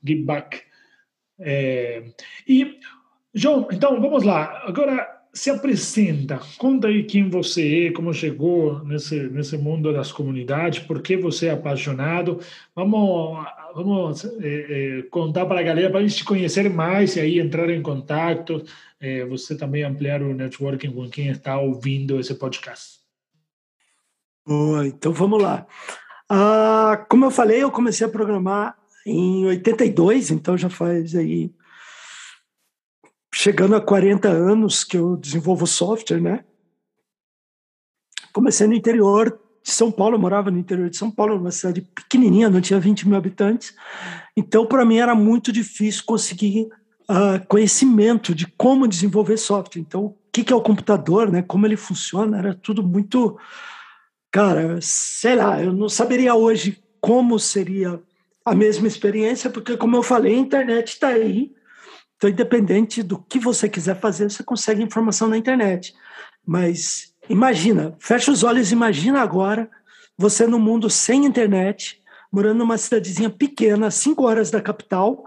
[0.03, 0.61] Give back.
[1.39, 2.03] É,
[2.47, 2.77] e
[3.33, 4.63] João, então vamos lá.
[4.65, 10.80] Agora se apresenta, conta aí quem você é, como chegou nesse nesse mundo das comunidades,
[10.80, 12.39] por que você é apaixonado.
[12.74, 13.45] Vamos
[13.76, 17.69] vamos é, é, contar para a galera para eles te conhecerem mais e aí entrar
[17.69, 18.63] em contato.
[18.98, 23.00] É, você também ampliar o networking com quem está ouvindo esse podcast.
[24.48, 25.67] Boa, então vamos lá.
[26.30, 31.52] Ah, como eu falei, eu comecei a programar em 82, então já faz aí
[33.38, 36.45] chegando a 40 anos que eu desenvolvo software, né?
[38.32, 41.82] Comecei no interior de São Paulo, eu morava no interior de São Paulo, uma cidade
[41.82, 43.76] pequenininha, não tinha 20 mil habitantes.
[44.38, 46.69] Então, para mim, era muito difícil conseguir
[47.10, 49.82] uh, conhecimento de como desenvolver software.
[49.82, 51.41] Então, o que, que é o computador, né?
[51.41, 53.38] Como ele funciona, era tudo muito...
[54.32, 58.02] Cara, sei lá, eu não saberia hoje como seria
[58.45, 61.54] a mesma experiência, porque, como eu falei, a internet está aí,
[62.17, 65.93] então, independente do que você quiser fazer, você consegue informação na internet.
[66.45, 69.69] Mas imagina, fecha os olhos, imagina agora
[70.17, 72.01] você no mundo sem internet,
[72.32, 75.25] morando numa cidadezinha pequena, cinco horas da capital,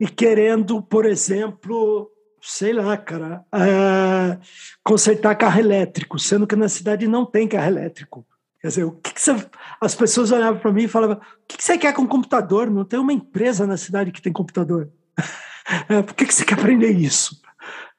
[0.00, 4.38] e querendo, por exemplo, sei lá, cara, é,
[4.82, 8.26] consertar carro elétrico, sendo que na cidade não tem carro elétrico.
[8.60, 9.46] Quer dizer, o que, que você,
[9.78, 12.70] as pessoas olhavam para mim e falavam: o que, que você quer com computador?
[12.70, 14.90] Não tem uma empresa na cidade que tem computador.
[15.88, 17.40] É, por que, que você quer aprender isso?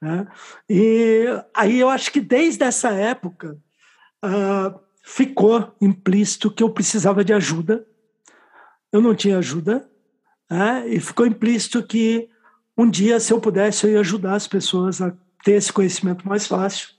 [0.04, 0.28] É,
[0.70, 3.58] e aí eu acho que desde essa época
[4.24, 7.86] uh, ficou implícito que eu precisava de ajuda.
[8.92, 9.90] Eu não tinha ajuda,
[10.50, 12.30] é, e ficou implícito que
[12.78, 15.12] um dia, se eu pudesse, eu ia ajudar as pessoas a
[15.44, 16.90] ter esse conhecimento mais fácil.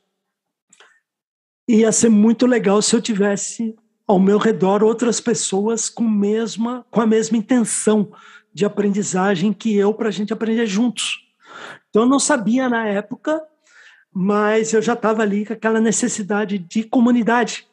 [1.68, 3.76] E ia ser muito legal se eu tivesse
[4.06, 8.12] ao meu redor outras pessoas com, mesma, com a mesma intenção
[8.56, 11.18] de aprendizagem que eu para a gente aprender juntos.
[11.90, 13.38] Então eu não sabia na época,
[14.10, 17.68] mas eu já estava ali com aquela necessidade de comunidade,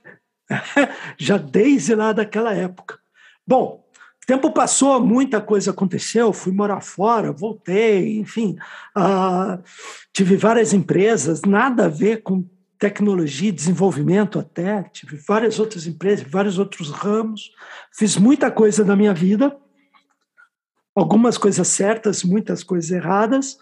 [1.17, 2.99] já desde lá daquela época.
[3.47, 3.87] Bom,
[4.27, 8.57] tempo passou, muita coisa aconteceu, fui morar fora, voltei, enfim,
[8.97, 9.63] uh,
[10.11, 12.45] tive várias empresas, nada a ver com
[12.77, 17.51] tecnologia e desenvolvimento até, tive várias outras empresas, vários outros ramos,
[17.93, 19.57] fiz muita coisa na minha vida,
[20.95, 23.57] algumas coisas certas, muitas coisas erradas,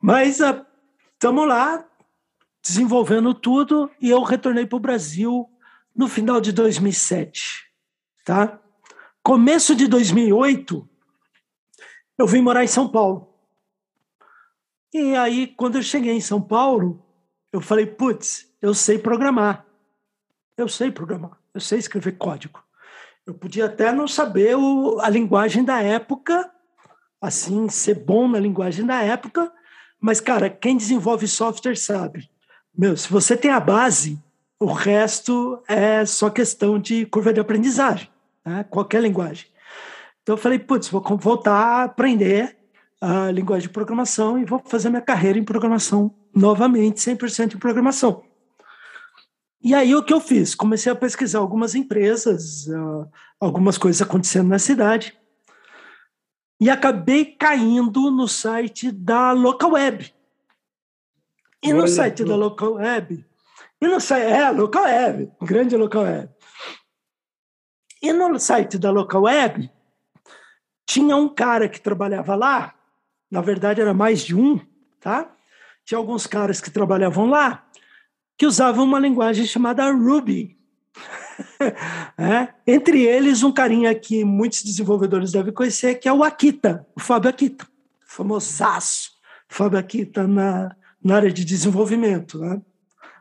[0.00, 0.40] mas
[1.14, 1.84] estamos ah, lá
[2.62, 5.50] desenvolvendo tudo e eu retornei para o Brasil
[5.94, 7.70] no final de 2007,
[8.24, 8.58] tá?
[9.22, 10.88] Começo de 2008,
[12.16, 13.34] eu vim morar em São Paulo.
[14.92, 17.04] E aí, quando eu cheguei em São Paulo,
[17.52, 19.66] eu falei, putz, eu sei programar.
[20.56, 22.63] Eu sei programar, eu sei escrever código.
[23.26, 26.50] Eu podia até não saber o, a linguagem da época,
[27.20, 29.50] assim, ser bom na linguagem da época,
[29.98, 32.28] mas, cara, quem desenvolve software sabe.
[32.76, 34.22] Meu, se você tem a base,
[34.60, 38.08] o resto é só questão de curva de aprendizagem,
[38.44, 38.64] né?
[38.64, 39.46] qualquer linguagem.
[40.22, 42.56] Então eu falei, putz, vou voltar a aprender
[43.00, 48.22] a linguagem de programação e vou fazer minha carreira em programação novamente, 100% em programação.
[49.64, 50.54] E aí o que eu fiz?
[50.54, 55.18] Comecei a pesquisar algumas empresas, uh, algumas coisas acontecendo na cidade,
[56.60, 60.14] e acabei caindo no site da Local Web.
[61.62, 63.26] E no Olha, site da Local Web,
[63.80, 66.30] e no site, é, Local Web, grande Local Web.
[68.02, 69.72] E no site da Local Web,
[70.84, 72.74] tinha um cara que trabalhava lá,
[73.30, 74.60] na verdade era mais de um,
[75.00, 75.34] tá?
[75.86, 77.66] Tinha alguns caras que trabalhavam lá,
[78.36, 80.56] que usavam uma linguagem chamada Ruby.
[82.18, 82.48] é?
[82.66, 87.30] Entre eles, um carinha que muitos desenvolvedores devem conhecer, que é o Akita, o Fábio
[87.30, 87.66] Akita,
[88.06, 89.12] famosaço,
[89.48, 92.38] Fábio Akita na, na área de desenvolvimento.
[92.38, 92.60] Né?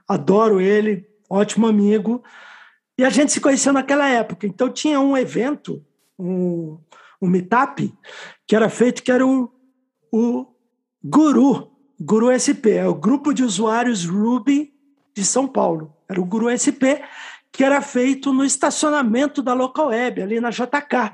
[0.07, 2.23] Adoro ele, ótimo amigo.
[2.97, 4.45] E a gente se conheceu naquela época.
[4.45, 5.83] Então tinha um evento,
[6.17, 6.79] um,
[7.21, 7.93] um meetup,
[8.45, 9.51] que era feito, que era o,
[10.11, 10.45] o
[11.03, 14.72] Guru, Guru SP, é o grupo de usuários Ruby
[15.13, 15.95] de São Paulo.
[16.09, 17.01] Era o Guru SP,
[17.51, 21.13] que era feito no estacionamento da Local Web, ali na JK.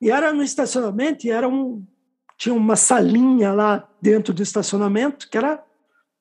[0.00, 1.84] E era no estacionamento, e era um,
[2.36, 5.62] tinha uma salinha lá dentro do estacionamento, que era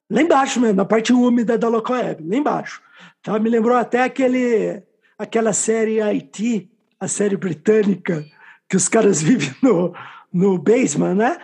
[0.09, 2.81] lá embaixo mesmo, na parte úmida da Local Web, lá embaixo.
[3.19, 4.83] Então, me lembrou até aquele,
[5.17, 8.25] aquela série IT, a série britânica,
[8.69, 9.93] que os caras vivem no,
[10.31, 11.37] no basement, né?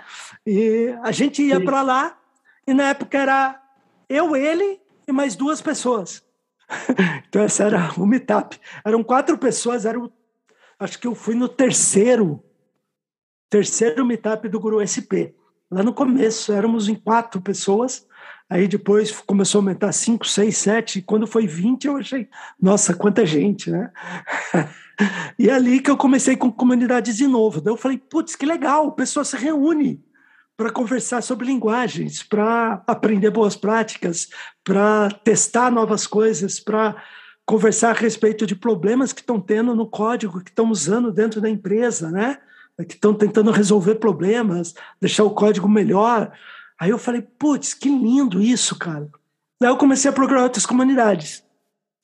[0.46, 2.18] E a gente ia para lá,
[2.68, 3.62] e na época era
[4.10, 6.24] eu, ele e mais duas pessoas.
[7.28, 8.60] então, essa era o meetup.
[8.86, 10.12] Eram quatro pessoas, era o,
[10.80, 12.44] acho que eu fui no terceiro,
[13.50, 15.34] terceiro meetup do Guru SP.
[15.70, 18.08] Lá no começo, éramos em quatro pessoas,
[18.50, 22.28] aí depois começou a aumentar cinco, seis, sete, e quando foi 20 eu achei,
[22.60, 23.92] nossa, quanta gente, né?
[25.38, 27.62] e é ali que eu comecei com comunidades de novo.
[27.62, 30.04] Daí eu falei, putz, que legal, o pessoal se reúne
[30.60, 34.28] para conversar sobre linguagens, para aprender boas práticas,
[34.62, 37.02] para testar novas coisas, para
[37.46, 41.50] conversar a respeito de problemas que estão tendo no código, que estão usando dentro da
[41.50, 42.40] empresa, né?
[42.86, 46.30] Que estão tentando resolver problemas, deixar o código melhor.
[46.78, 49.10] Aí eu falei, putz, que lindo isso, cara.
[49.62, 51.42] Daí eu comecei a procurar outras comunidades.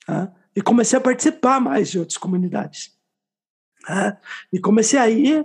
[0.06, 0.32] Tá?
[0.56, 2.96] E comecei a participar mais de outras comunidades.
[3.86, 4.16] Tá?
[4.50, 5.44] E comecei aí,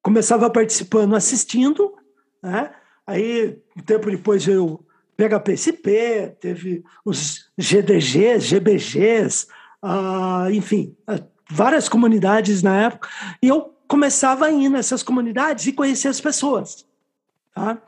[0.00, 1.92] começava participando, assistindo,
[2.46, 2.70] né?
[3.06, 4.84] Aí, um tempo depois veio o
[5.16, 9.46] PHPSP, teve os GDGs, GBGs,
[9.82, 13.08] uh, enfim, uh, várias comunidades na época.
[13.42, 16.86] E eu começava a ir nessas comunidades e conhecer as pessoas.
[17.54, 17.78] Tá?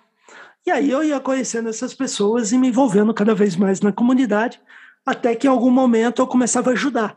[0.67, 4.61] E aí eu ia conhecendo essas pessoas e me envolvendo cada vez mais na comunidade,
[5.05, 7.17] até que em algum momento eu começava a ajudar.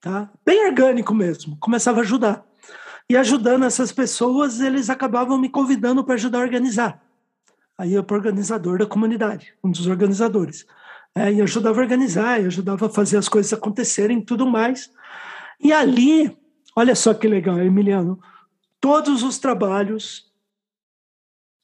[0.00, 0.30] Tá?
[0.44, 2.44] Bem orgânico mesmo, começava a ajudar.
[3.08, 7.02] E ajudando essas pessoas, eles acabavam me convidando para ajudar a organizar.
[7.76, 10.66] Aí eu para organizador da comunidade, um dos organizadores.
[11.14, 14.90] É, e ajudava a organizar, e ajudava a fazer as coisas acontecerem e tudo mais.
[15.60, 16.36] E ali,
[16.74, 18.20] olha só que legal, Emiliano,
[18.80, 20.32] todos os trabalhos,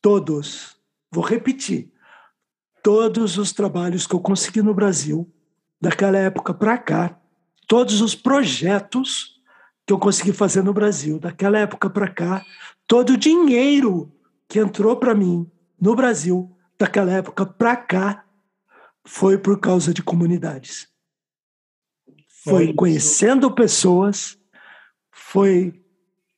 [0.02, 0.76] todos,
[1.10, 1.90] vou repetir,
[2.82, 5.30] todos os trabalhos que eu consegui no Brasil,
[5.80, 7.18] daquela época para cá,
[7.66, 9.37] todos os projetos
[9.88, 11.18] que eu consegui fazer no Brasil.
[11.18, 12.44] Daquela época para cá,
[12.86, 14.12] todo o dinheiro
[14.46, 18.22] que entrou para mim no Brasil, daquela época para cá,
[19.02, 20.88] foi por causa de comunidades.
[22.44, 24.38] Foi conhecendo pessoas,
[25.10, 25.82] foi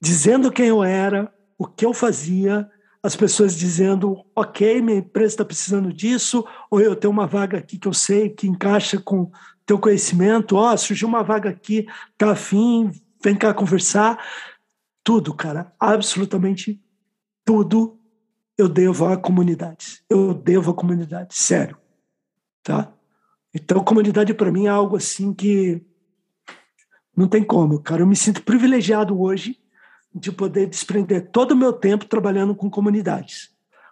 [0.00, 2.70] dizendo quem eu era, o que eu fazia,
[3.02, 7.78] as pessoas dizendo, ok, minha empresa está precisando disso, ou eu tenho uma vaga aqui
[7.78, 9.28] que eu sei que encaixa com
[9.66, 11.86] teu conhecimento, ó, oh, surgiu uma vaga aqui,
[12.16, 14.24] tá afim, vem cá conversar.
[15.02, 16.82] Tudo, cara, absolutamente
[17.44, 17.98] tudo
[18.56, 20.02] eu devo à comunidade.
[20.08, 21.76] Eu devo à comunidade, sério.
[22.62, 22.92] Tá?
[23.54, 25.82] Então, comunidade para mim é algo assim que
[27.16, 28.02] não tem como, cara.
[28.02, 29.58] Eu me sinto privilegiado hoje
[30.14, 33.50] de poder desprender todo o meu tempo trabalhando com comunidades.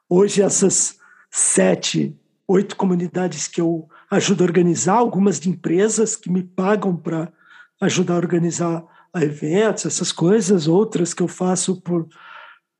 [0.08, 0.98] Hoje, essas
[1.30, 7.32] sete, oito comunidades que eu ajudo a organizar, algumas de empresas que me pagam para
[7.80, 12.08] ajudar a organizar a eventos, essas coisas, outras que eu faço por,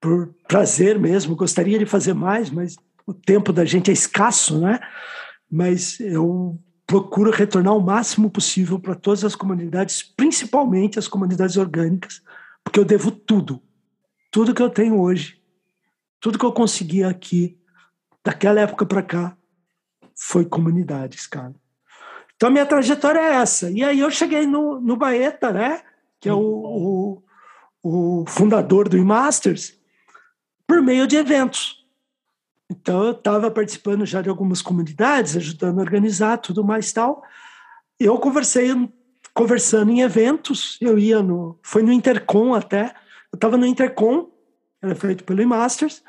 [0.01, 1.37] por prazer mesmo.
[1.37, 4.81] Gostaria de fazer mais, mas o tempo da gente é escasso, né?
[5.51, 12.23] Mas eu procuro retornar o máximo possível para todas as comunidades, principalmente as comunidades orgânicas,
[12.65, 13.63] porque eu devo tudo.
[14.31, 15.41] Tudo que eu tenho hoje,
[16.21, 17.59] tudo que eu consegui aqui,
[18.25, 19.37] daquela época para cá,
[20.15, 21.55] foi comunidades, cara.
[22.37, 23.71] Então, minha trajetória é essa.
[23.71, 25.83] E aí eu cheguei no, no Baeta, né?
[26.21, 27.23] Que é o,
[27.83, 29.79] o, o fundador do eMasters,
[30.67, 31.87] por meio de eventos.
[32.71, 37.23] Então, eu estava participando já de algumas comunidades, ajudando a organizar tudo mais tal.
[37.99, 38.71] Eu conversei,
[39.33, 42.95] conversando em eventos, eu ia no, foi no Intercom até,
[43.33, 44.29] eu estava no Intercom,
[44.83, 46.03] era feito pelo eMasters,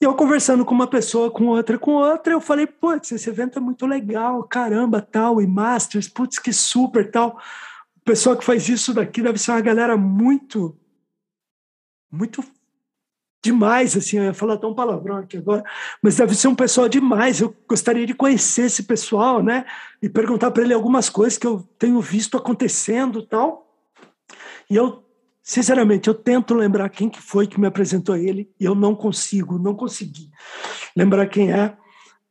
[0.00, 3.58] e eu conversando com uma pessoa, com outra, com outra, eu falei, putz, esse evento
[3.58, 7.38] é muito legal, caramba, tal, e Masters, putz, que super, tal
[8.00, 10.76] o pessoal que faz isso daqui deve ser uma galera muito,
[12.10, 12.42] muito
[13.42, 15.64] demais, assim, eu ia falar tão palavrão aqui agora,
[16.02, 17.40] mas deve ser um pessoal demais.
[17.40, 19.64] Eu gostaria de conhecer esse pessoal, né?
[20.02, 23.66] E perguntar para ele algumas coisas que eu tenho visto acontecendo tal.
[24.68, 25.02] E eu,
[25.42, 29.58] sinceramente, eu tento lembrar quem que foi que me apresentou ele e eu não consigo,
[29.58, 30.30] não consegui
[30.96, 31.76] lembrar quem é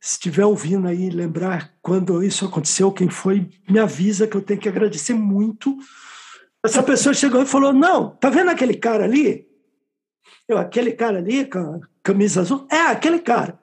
[0.00, 4.58] se estiver ouvindo aí, lembrar quando isso aconteceu, quem foi, me avisa que eu tenho
[4.58, 5.76] que agradecer muito.
[6.64, 9.46] Essa pessoa chegou e falou: Não, tá vendo aquele cara ali?
[10.48, 12.66] Eu, aquele cara ali com a camisa azul?
[12.70, 13.60] É, aquele cara.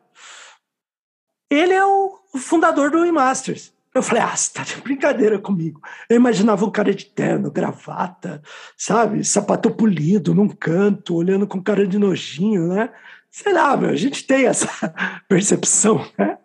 [1.49, 3.73] Ele é o fundador do eMasters.
[3.97, 5.81] Eu falei, ah, você tá de brincadeira comigo.
[6.09, 8.41] Eu imaginava um cara de terno, gravata,
[8.77, 9.23] sabe?
[9.23, 12.89] Sapato polido, num canto, olhando com cara de nojinho, né?
[13.37, 14.67] sei lá, meu, a gente tem essa
[15.29, 16.39] percepção, né?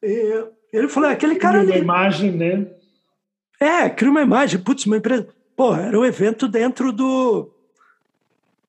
[0.00, 1.80] E ele falou, é, aquele cara cria ali...
[1.80, 2.66] uma imagem, né?
[3.58, 5.28] É, cria uma imagem, putz, uma empresa...
[5.56, 7.50] Pô, era um evento dentro do...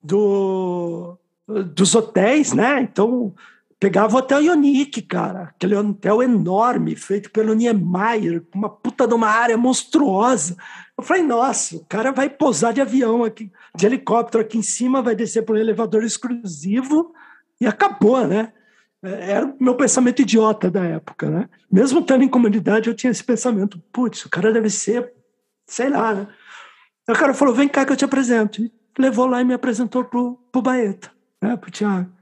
[0.01, 1.15] do
[1.47, 2.81] dos hotéis, né?
[2.81, 3.33] Então,
[3.79, 9.13] pegava o Hotel Ionic, cara, aquele hotel enorme, feito pelo Niemeyer, com uma puta de
[9.13, 10.57] uma área monstruosa.
[10.97, 15.01] Eu falei, nossa, o cara vai pousar de avião aqui, de helicóptero aqui em cima,
[15.01, 17.13] vai descer por um elevador exclusivo
[17.59, 18.51] e acabou, né?
[19.01, 21.49] É, era o meu pensamento idiota da época, né?
[21.71, 25.13] Mesmo estando em comunidade, eu tinha esse pensamento, putz, o cara deve ser,
[25.65, 26.27] sei lá, né?
[27.07, 28.61] o cara falou, vem cá que eu te apresento.
[28.61, 31.09] E levou lá e me apresentou pro, pro Baeta,
[31.41, 31.55] né?
[31.55, 32.18] Pro Thiago.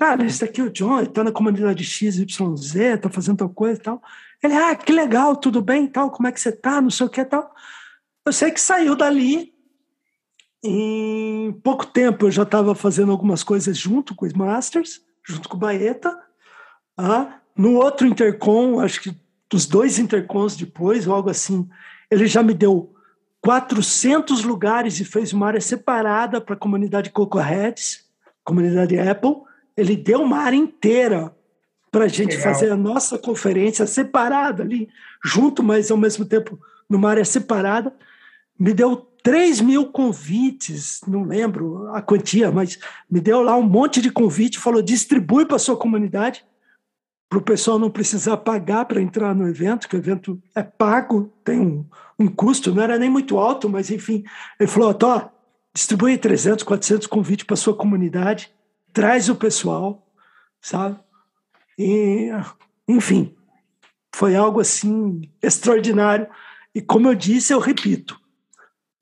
[0.00, 3.78] Cara, esse daqui é o John, ele tá na comunidade XYZ, tá fazendo tal coisa
[3.78, 4.02] e tal.
[4.42, 7.10] Ele, ah, que legal, tudo bem tal, como é que você tá, não sei o
[7.10, 7.54] que tal.
[8.24, 9.52] Eu sei que saiu dali,
[10.64, 15.58] em pouco tempo eu já estava fazendo algumas coisas junto com os Masters, junto com
[15.58, 16.18] o Baeta.
[16.96, 19.14] Ah, no outro Intercom, acho que
[19.50, 21.68] dos dois Intercons depois, ou algo assim,
[22.10, 22.94] ele já me deu
[23.42, 28.08] 400 lugares e fez uma área separada para a comunidade Cocoheads,
[28.42, 29.49] comunidade Apple.
[29.80, 31.34] Ele deu uma área inteira
[31.90, 32.52] para a gente Legal.
[32.52, 34.88] fazer a nossa conferência separada ali,
[35.24, 36.58] junto, mas ao mesmo tempo
[36.88, 37.92] numa área separada.
[38.58, 42.78] Me deu 3 mil convites, não lembro a quantia, mas
[43.10, 46.44] me deu lá um monte de convite, falou distribui para sua comunidade,
[47.28, 51.32] para o pessoal não precisar pagar para entrar no evento, que o evento é pago,
[51.44, 51.86] tem um,
[52.18, 54.24] um custo, não era nem muito alto, mas enfim,
[54.58, 55.28] ele falou, ó,
[55.72, 58.52] distribui 300, 400 convites para sua comunidade,
[58.92, 60.06] traz o pessoal,
[60.60, 60.98] sabe?
[61.78, 62.30] E,
[62.86, 63.34] enfim,
[64.14, 66.28] foi algo assim extraordinário.
[66.74, 68.20] E como eu disse, eu repito,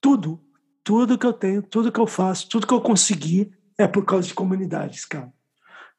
[0.01, 0.41] tudo,
[0.84, 4.26] tudo que eu tenho, tudo que eu faço, tudo que eu consegui é por causa
[4.26, 5.32] de comunidades, cara.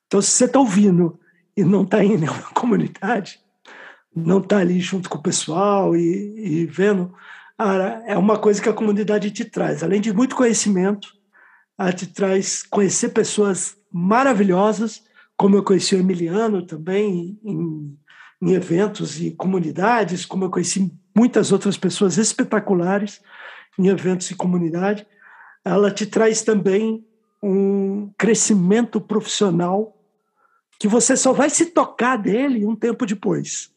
[0.07, 1.19] Então, se você está ouvindo
[1.55, 3.39] e não está em nenhuma comunidade,
[4.15, 7.13] não está ali junto com o pessoal e, e vendo,
[7.57, 9.83] cara, é uma coisa que a comunidade te traz.
[9.83, 11.13] Além de muito conhecimento,
[11.77, 15.03] ela te traz conhecer pessoas maravilhosas,
[15.35, 17.97] como eu conheci o Emiliano também em,
[18.41, 23.21] em eventos e comunidades, como eu conheci muitas outras pessoas espetaculares
[23.77, 25.07] em eventos e comunidade,
[25.63, 27.05] ela te traz também
[27.41, 29.95] um crescimento profissional
[30.77, 33.71] que você só vai se tocar dele um tempo depois.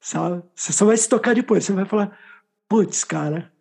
[0.00, 1.64] Você só vai se tocar depois.
[1.64, 2.16] Você vai falar,
[2.68, 3.52] putz, cara,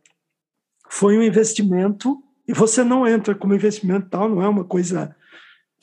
[0.89, 5.15] foi um investimento e você não entra como investimento tal, não é uma coisa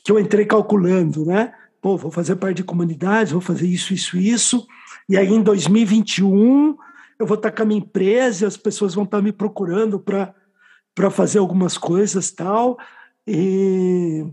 [0.03, 1.55] que eu entrei calculando, né?
[1.81, 4.67] Pô, vou fazer parte de comunidades, vou fazer isso, isso, isso.
[5.09, 6.77] E aí em 2021
[7.19, 11.39] eu vou estar com a minha empresa, as pessoas vão estar me procurando para fazer
[11.39, 12.79] algumas coisas tal,
[13.27, 14.27] e,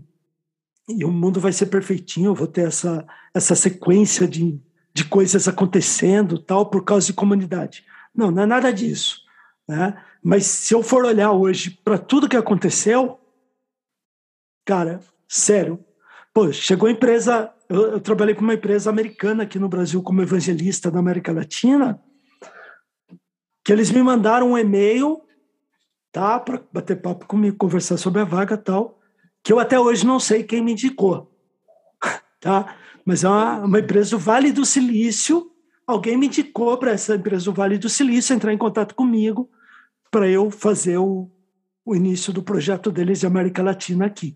[0.88, 4.60] e o mundo vai ser perfeitinho, eu vou ter essa, essa sequência de,
[4.92, 7.84] de coisas acontecendo tal, por causa de comunidade.
[8.14, 9.20] Não, não é nada disso.
[9.68, 9.96] Né?
[10.22, 13.20] Mas se eu for olhar hoje para tudo que aconteceu,
[14.64, 15.00] cara,
[15.30, 15.78] sério,
[16.34, 20.20] pô, chegou a empresa, eu, eu, trabalhei com uma empresa americana aqui no Brasil como
[20.20, 22.02] evangelista da América Latina,
[23.64, 25.22] que eles me mandaram um e-mail,
[26.10, 28.98] tá, para bater papo comigo, conversar sobre a vaga tal,
[29.44, 31.32] que eu até hoje não sei quem me indicou,
[32.40, 32.74] tá?
[33.04, 35.48] Mas é uma, uma empresa do Vale do Silício,
[35.86, 39.48] alguém me indicou para essa empresa do Vale do Silício entrar em contato comigo
[40.10, 41.30] para eu fazer o,
[41.84, 44.34] o início do projeto deles de América Latina aqui,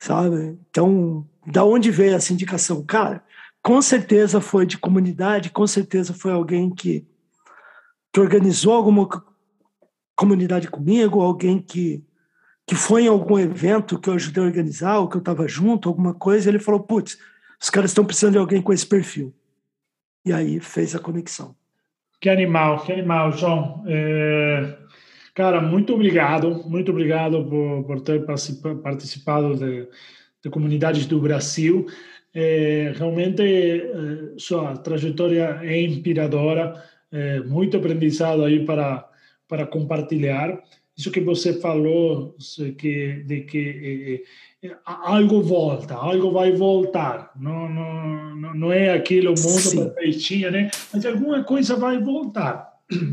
[0.00, 0.58] sabe?
[0.70, 2.84] Então, da onde veio essa indicação?
[2.84, 3.22] Cara,
[3.62, 7.06] com certeza foi de comunidade, com certeza foi alguém que
[8.12, 9.08] que organizou alguma
[10.16, 12.04] comunidade comigo, alguém que,
[12.66, 15.88] que foi em algum evento que eu ajudei a organizar, ou que eu estava junto,
[15.88, 17.18] alguma coisa, ele falou: putz,
[17.60, 19.34] os caras estão precisando de alguém com esse perfil.
[20.24, 21.54] E aí fez a conexão.
[22.20, 23.82] Que animal, que animal, João.
[23.86, 24.76] É...
[25.40, 28.26] Cara, muito obrigado, muito obrigado por, por ter
[28.82, 29.88] participado de,
[30.44, 31.86] de comunidades do Brasil.
[32.34, 39.08] É, realmente, é, sua trajetória é inspiradora é, muito aprendizado aí para
[39.48, 40.62] para compartilhar.
[40.94, 42.36] Isso que você falou
[42.76, 44.22] que de que
[44.62, 47.32] é, é, algo volta, algo vai voltar.
[47.40, 50.70] Não não não é aquilo mundo perfeitinho, né?
[50.92, 52.69] Mas alguma coisa vai voltar.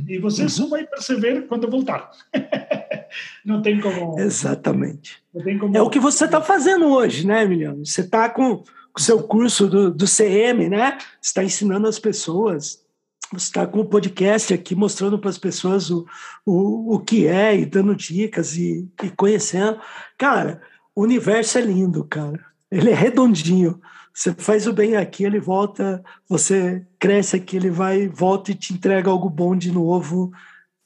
[0.07, 0.49] E você uhum.
[0.49, 2.09] só vai perceber quando voltar.
[3.45, 4.19] não tem como.
[4.19, 5.21] Exatamente.
[5.43, 5.77] Tem como...
[5.77, 7.85] É o que você está fazendo hoje, né, Emiliano?
[7.85, 8.63] Você está com
[8.95, 10.97] o seu curso do, do CM, né?
[11.21, 12.85] Você está ensinando as pessoas
[13.31, 16.05] você está com o podcast aqui mostrando para as pessoas o,
[16.45, 19.79] o, o que é e dando dicas e, e conhecendo.
[20.17, 20.61] Cara,
[20.95, 22.45] o universo é lindo, cara.
[22.71, 23.81] Ele é redondinho.
[24.17, 28.73] Você faz o bem aqui, ele volta, você cresce aqui, ele vai, volta e te
[28.73, 30.31] entrega algo bom de novo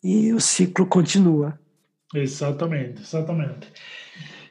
[0.04, 1.58] e o ciclo continua.
[2.14, 3.72] Exatamente, exatamente.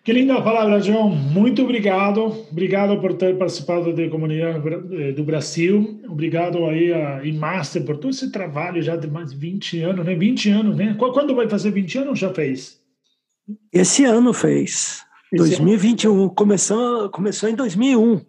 [0.03, 1.11] Que linda palavra, João.
[1.11, 2.25] Muito obrigado.
[2.51, 6.01] Obrigado por ter participado da comunidade do Brasil.
[6.09, 10.15] Obrigado aí a Imaster por todo esse trabalho já de mais de 20 anos, né?
[10.15, 10.97] 20 anos, né?
[10.99, 12.81] Quando vai fazer 20 anos já fez?
[13.71, 15.05] Esse ano fez.
[15.31, 16.15] Esse 2021.
[16.15, 16.31] Ano.
[16.31, 18.23] Começou, começou em 2001.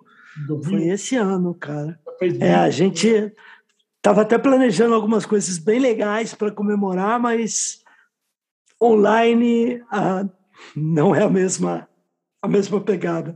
[0.47, 0.79] 2000.
[0.79, 1.99] Foi esse ano, cara.
[2.39, 3.33] É, a gente
[3.97, 7.83] estava até planejando algumas coisas bem legais para comemorar, mas
[8.81, 10.25] online ah,
[10.75, 11.87] não é a mesma,
[12.41, 13.35] a mesma pegada.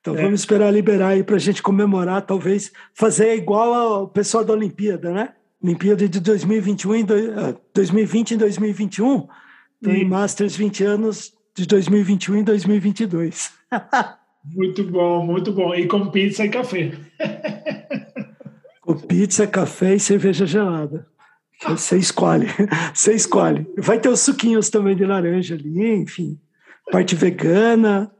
[0.00, 0.22] Então é.
[0.22, 5.12] vamos esperar liberar aí para a gente comemorar, talvez fazer igual ao pessoal da Olimpíada,
[5.12, 5.34] né?
[5.62, 7.14] Olimpíada de 2021 em do,
[7.72, 9.28] 2020 em 2021,
[9.80, 13.52] então em Masters 20 anos de 2021 em 2022.
[14.44, 15.74] muito bom, muito bom.
[15.74, 16.92] E com pizza e café.
[18.80, 21.06] com pizza, café e cerveja gelada.
[21.68, 22.46] Você escolhe,
[22.92, 23.66] você escolhe.
[23.78, 26.38] Vai ter os suquinhos também de laranja ali, enfim,
[26.90, 28.10] parte vegana,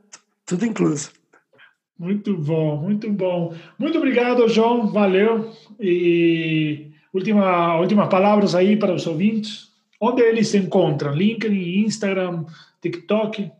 [0.46, 1.10] tudo incluso.
[1.98, 3.54] Muito bom, muito bom.
[3.78, 5.52] Muito obrigado, João, valeu.
[5.78, 9.70] E última, últimas palavras aí para os ouvintes.
[10.00, 11.14] Onde eles se encontram?
[11.14, 12.44] LinkedIn, Instagram,
[12.80, 13.50] TikTok?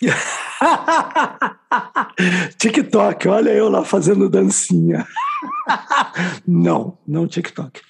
[2.58, 5.06] TikTok, olha eu lá fazendo dancinha.
[6.46, 7.80] não, não TikTok.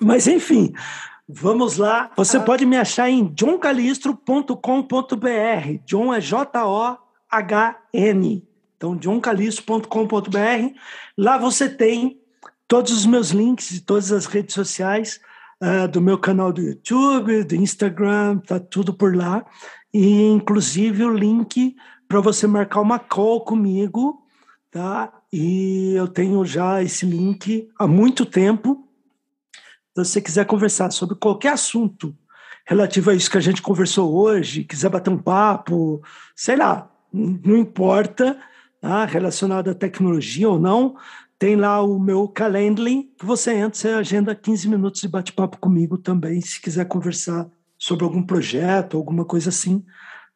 [0.00, 0.72] Mas, enfim,
[1.28, 2.10] vamos lá.
[2.16, 2.40] Você ah.
[2.40, 5.78] pode me achar em johncalistro.com.br.
[5.86, 6.88] John é J-O-H-N.
[8.76, 10.76] Então, johncalistro.com.br.
[11.16, 12.18] Lá você tem
[12.66, 15.20] todos os meus links de todas as redes sociais,
[15.62, 19.46] uh, do meu canal do YouTube, do Instagram, tá tudo por lá.
[19.92, 21.76] E, inclusive, o link
[22.08, 24.22] para você marcar uma call comigo,
[24.70, 25.12] tá?
[25.32, 28.88] E eu tenho já esse link há muito tempo
[29.94, 32.16] se você quiser conversar sobre qualquer assunto
[32.66, 36.02] relativo a isso que a gente conversou hoje, quiser bater um papo,
[36.34, 38.38] sei lá, não importa,
[38.80, 39.04] tá?
[39.04, 40.96] relacionado à tecnologia ou não,
[41.38, 45.98] tem lá o meu Calendly, que você entra, você agenda 15 minutos de bate-papo comigo
[45.98, 47.50] também, se quiser conversar
[47.82, 49.84] sobre algum projeto, alguma coisa assim,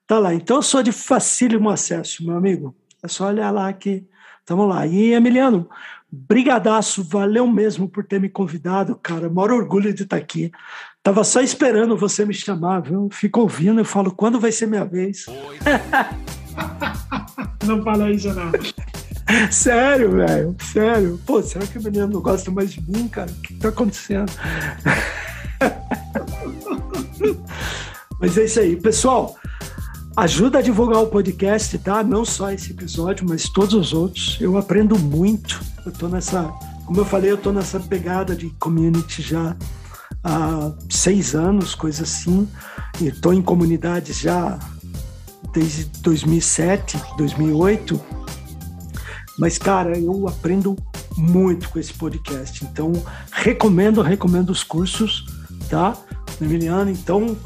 [0.05, 0.35] tá lá.
[0.35, 2.75] Então eu sou de facílimo acesso, meu amigo.
[3.01, 4.05] É só olhar lá que
[4.41, 4.85] estamos lá.
[4.85, 5.71] E Emiliano,
[6.11, 9.31] Brigadaço, valeu mesmo por ter me convidado, cara.
[9.31, 10.51] Maior orgulho de estar aqui.
[11.05, 13.09] Tava só esperando você me chamar, viu?
[13.13, 15.27] Fico ouvindo, eu falo, quando vai ser minha vez?
[17.65, 18.51] não fala isso, não.
[19.53, 21.21] Sério, velho, sério.
[21.25, 23.31] Pô, será que o menino não gosta mais de mim, cara?
[23.31, 24.33] O que tá acontecendo?
[28.21, 28.77] Mas é isso aí.
[28.77, 29.37] Pessoal,
[30.17, 32.03] ajuda a divulgar o podcast, tá?
[32.03, 34.39] Não só esse episódio, mas todos os outros.
[34.41, 35.61] Eu aprendo muito.
[35.85, 36.45] Eu tô nessa,
[36.87, 39.55] como eu falei, eu tô nessa pegada de community já
[40.25, 42.49] há seis anos, coisa assim.
[43.01, 44.59] E tô em comunidades já
[45.53, 48.01] desde 2007, 2008.
[49.39, 50.75] Mas, cara, eu aprendo
[51.17, 52.65] muito com esse podcast.
[52.65, 52.93] Então,
[53.31, 55.27] recomendo, recomendo os cursos,
[55.69, 55.95] tá?
[56.45, 57.37] Emiliano, então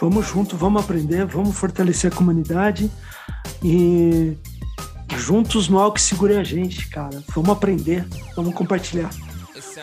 [0.00, 2.90] Vamos junto, vamos aprender, vamos fortalecer a comunidade
[3.62, 4.34] e
[5.14, 7.22] juntos algo que segure a gente, cara.
[7.34, 9.10] Vamos aprender, vamos compartilhar.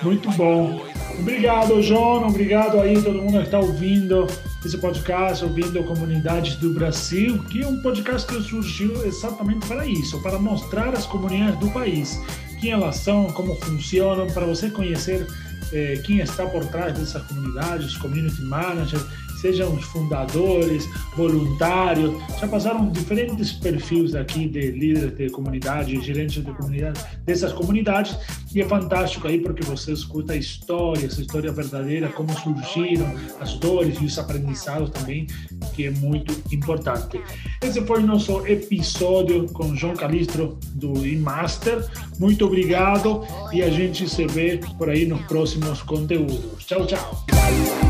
[0.01, 0.81] Muito bom.
[1.19, 2.27] Obrigado, João.
[2.27, 4.25] Obrigado aí todo mundo que está ouvindo
[4.65, 10.19] esse podcast, ouvindo Comunidades do Brasil, que é um podcast que surgiu exatamente para isso,
[10.23, 12.19] para mostrar as comunidades do país,
[12.59, 15.27] quem elas são, como funcionam, para você conhecer
[15.71, 19.03] eh, quem está por trás dessas comunidades, community managers,
[19.41, 26.99] sejam fundadores, voluntários, já passaram diferentes perfis aqui de líderes de comunidade, gerentes de comunidade,
[27.25, 28.17] dessas comunidades,
[28.53, 34.05] e é fantástico aí porque você escuta histórias, história verdadeira, como surgiram, as dores e
[34.05, 35.27] os aprendizados também,
[35.73, 37.21] que é muito importante.
[37.61, 41.85] Esse foi nosso episódio com João Calistro do eMaster.
[42.19, 46.65] Muito obrigado e a gente se vê por aí nos próximos conteúdos.
[46.65, 47.86] Tchau, tchau.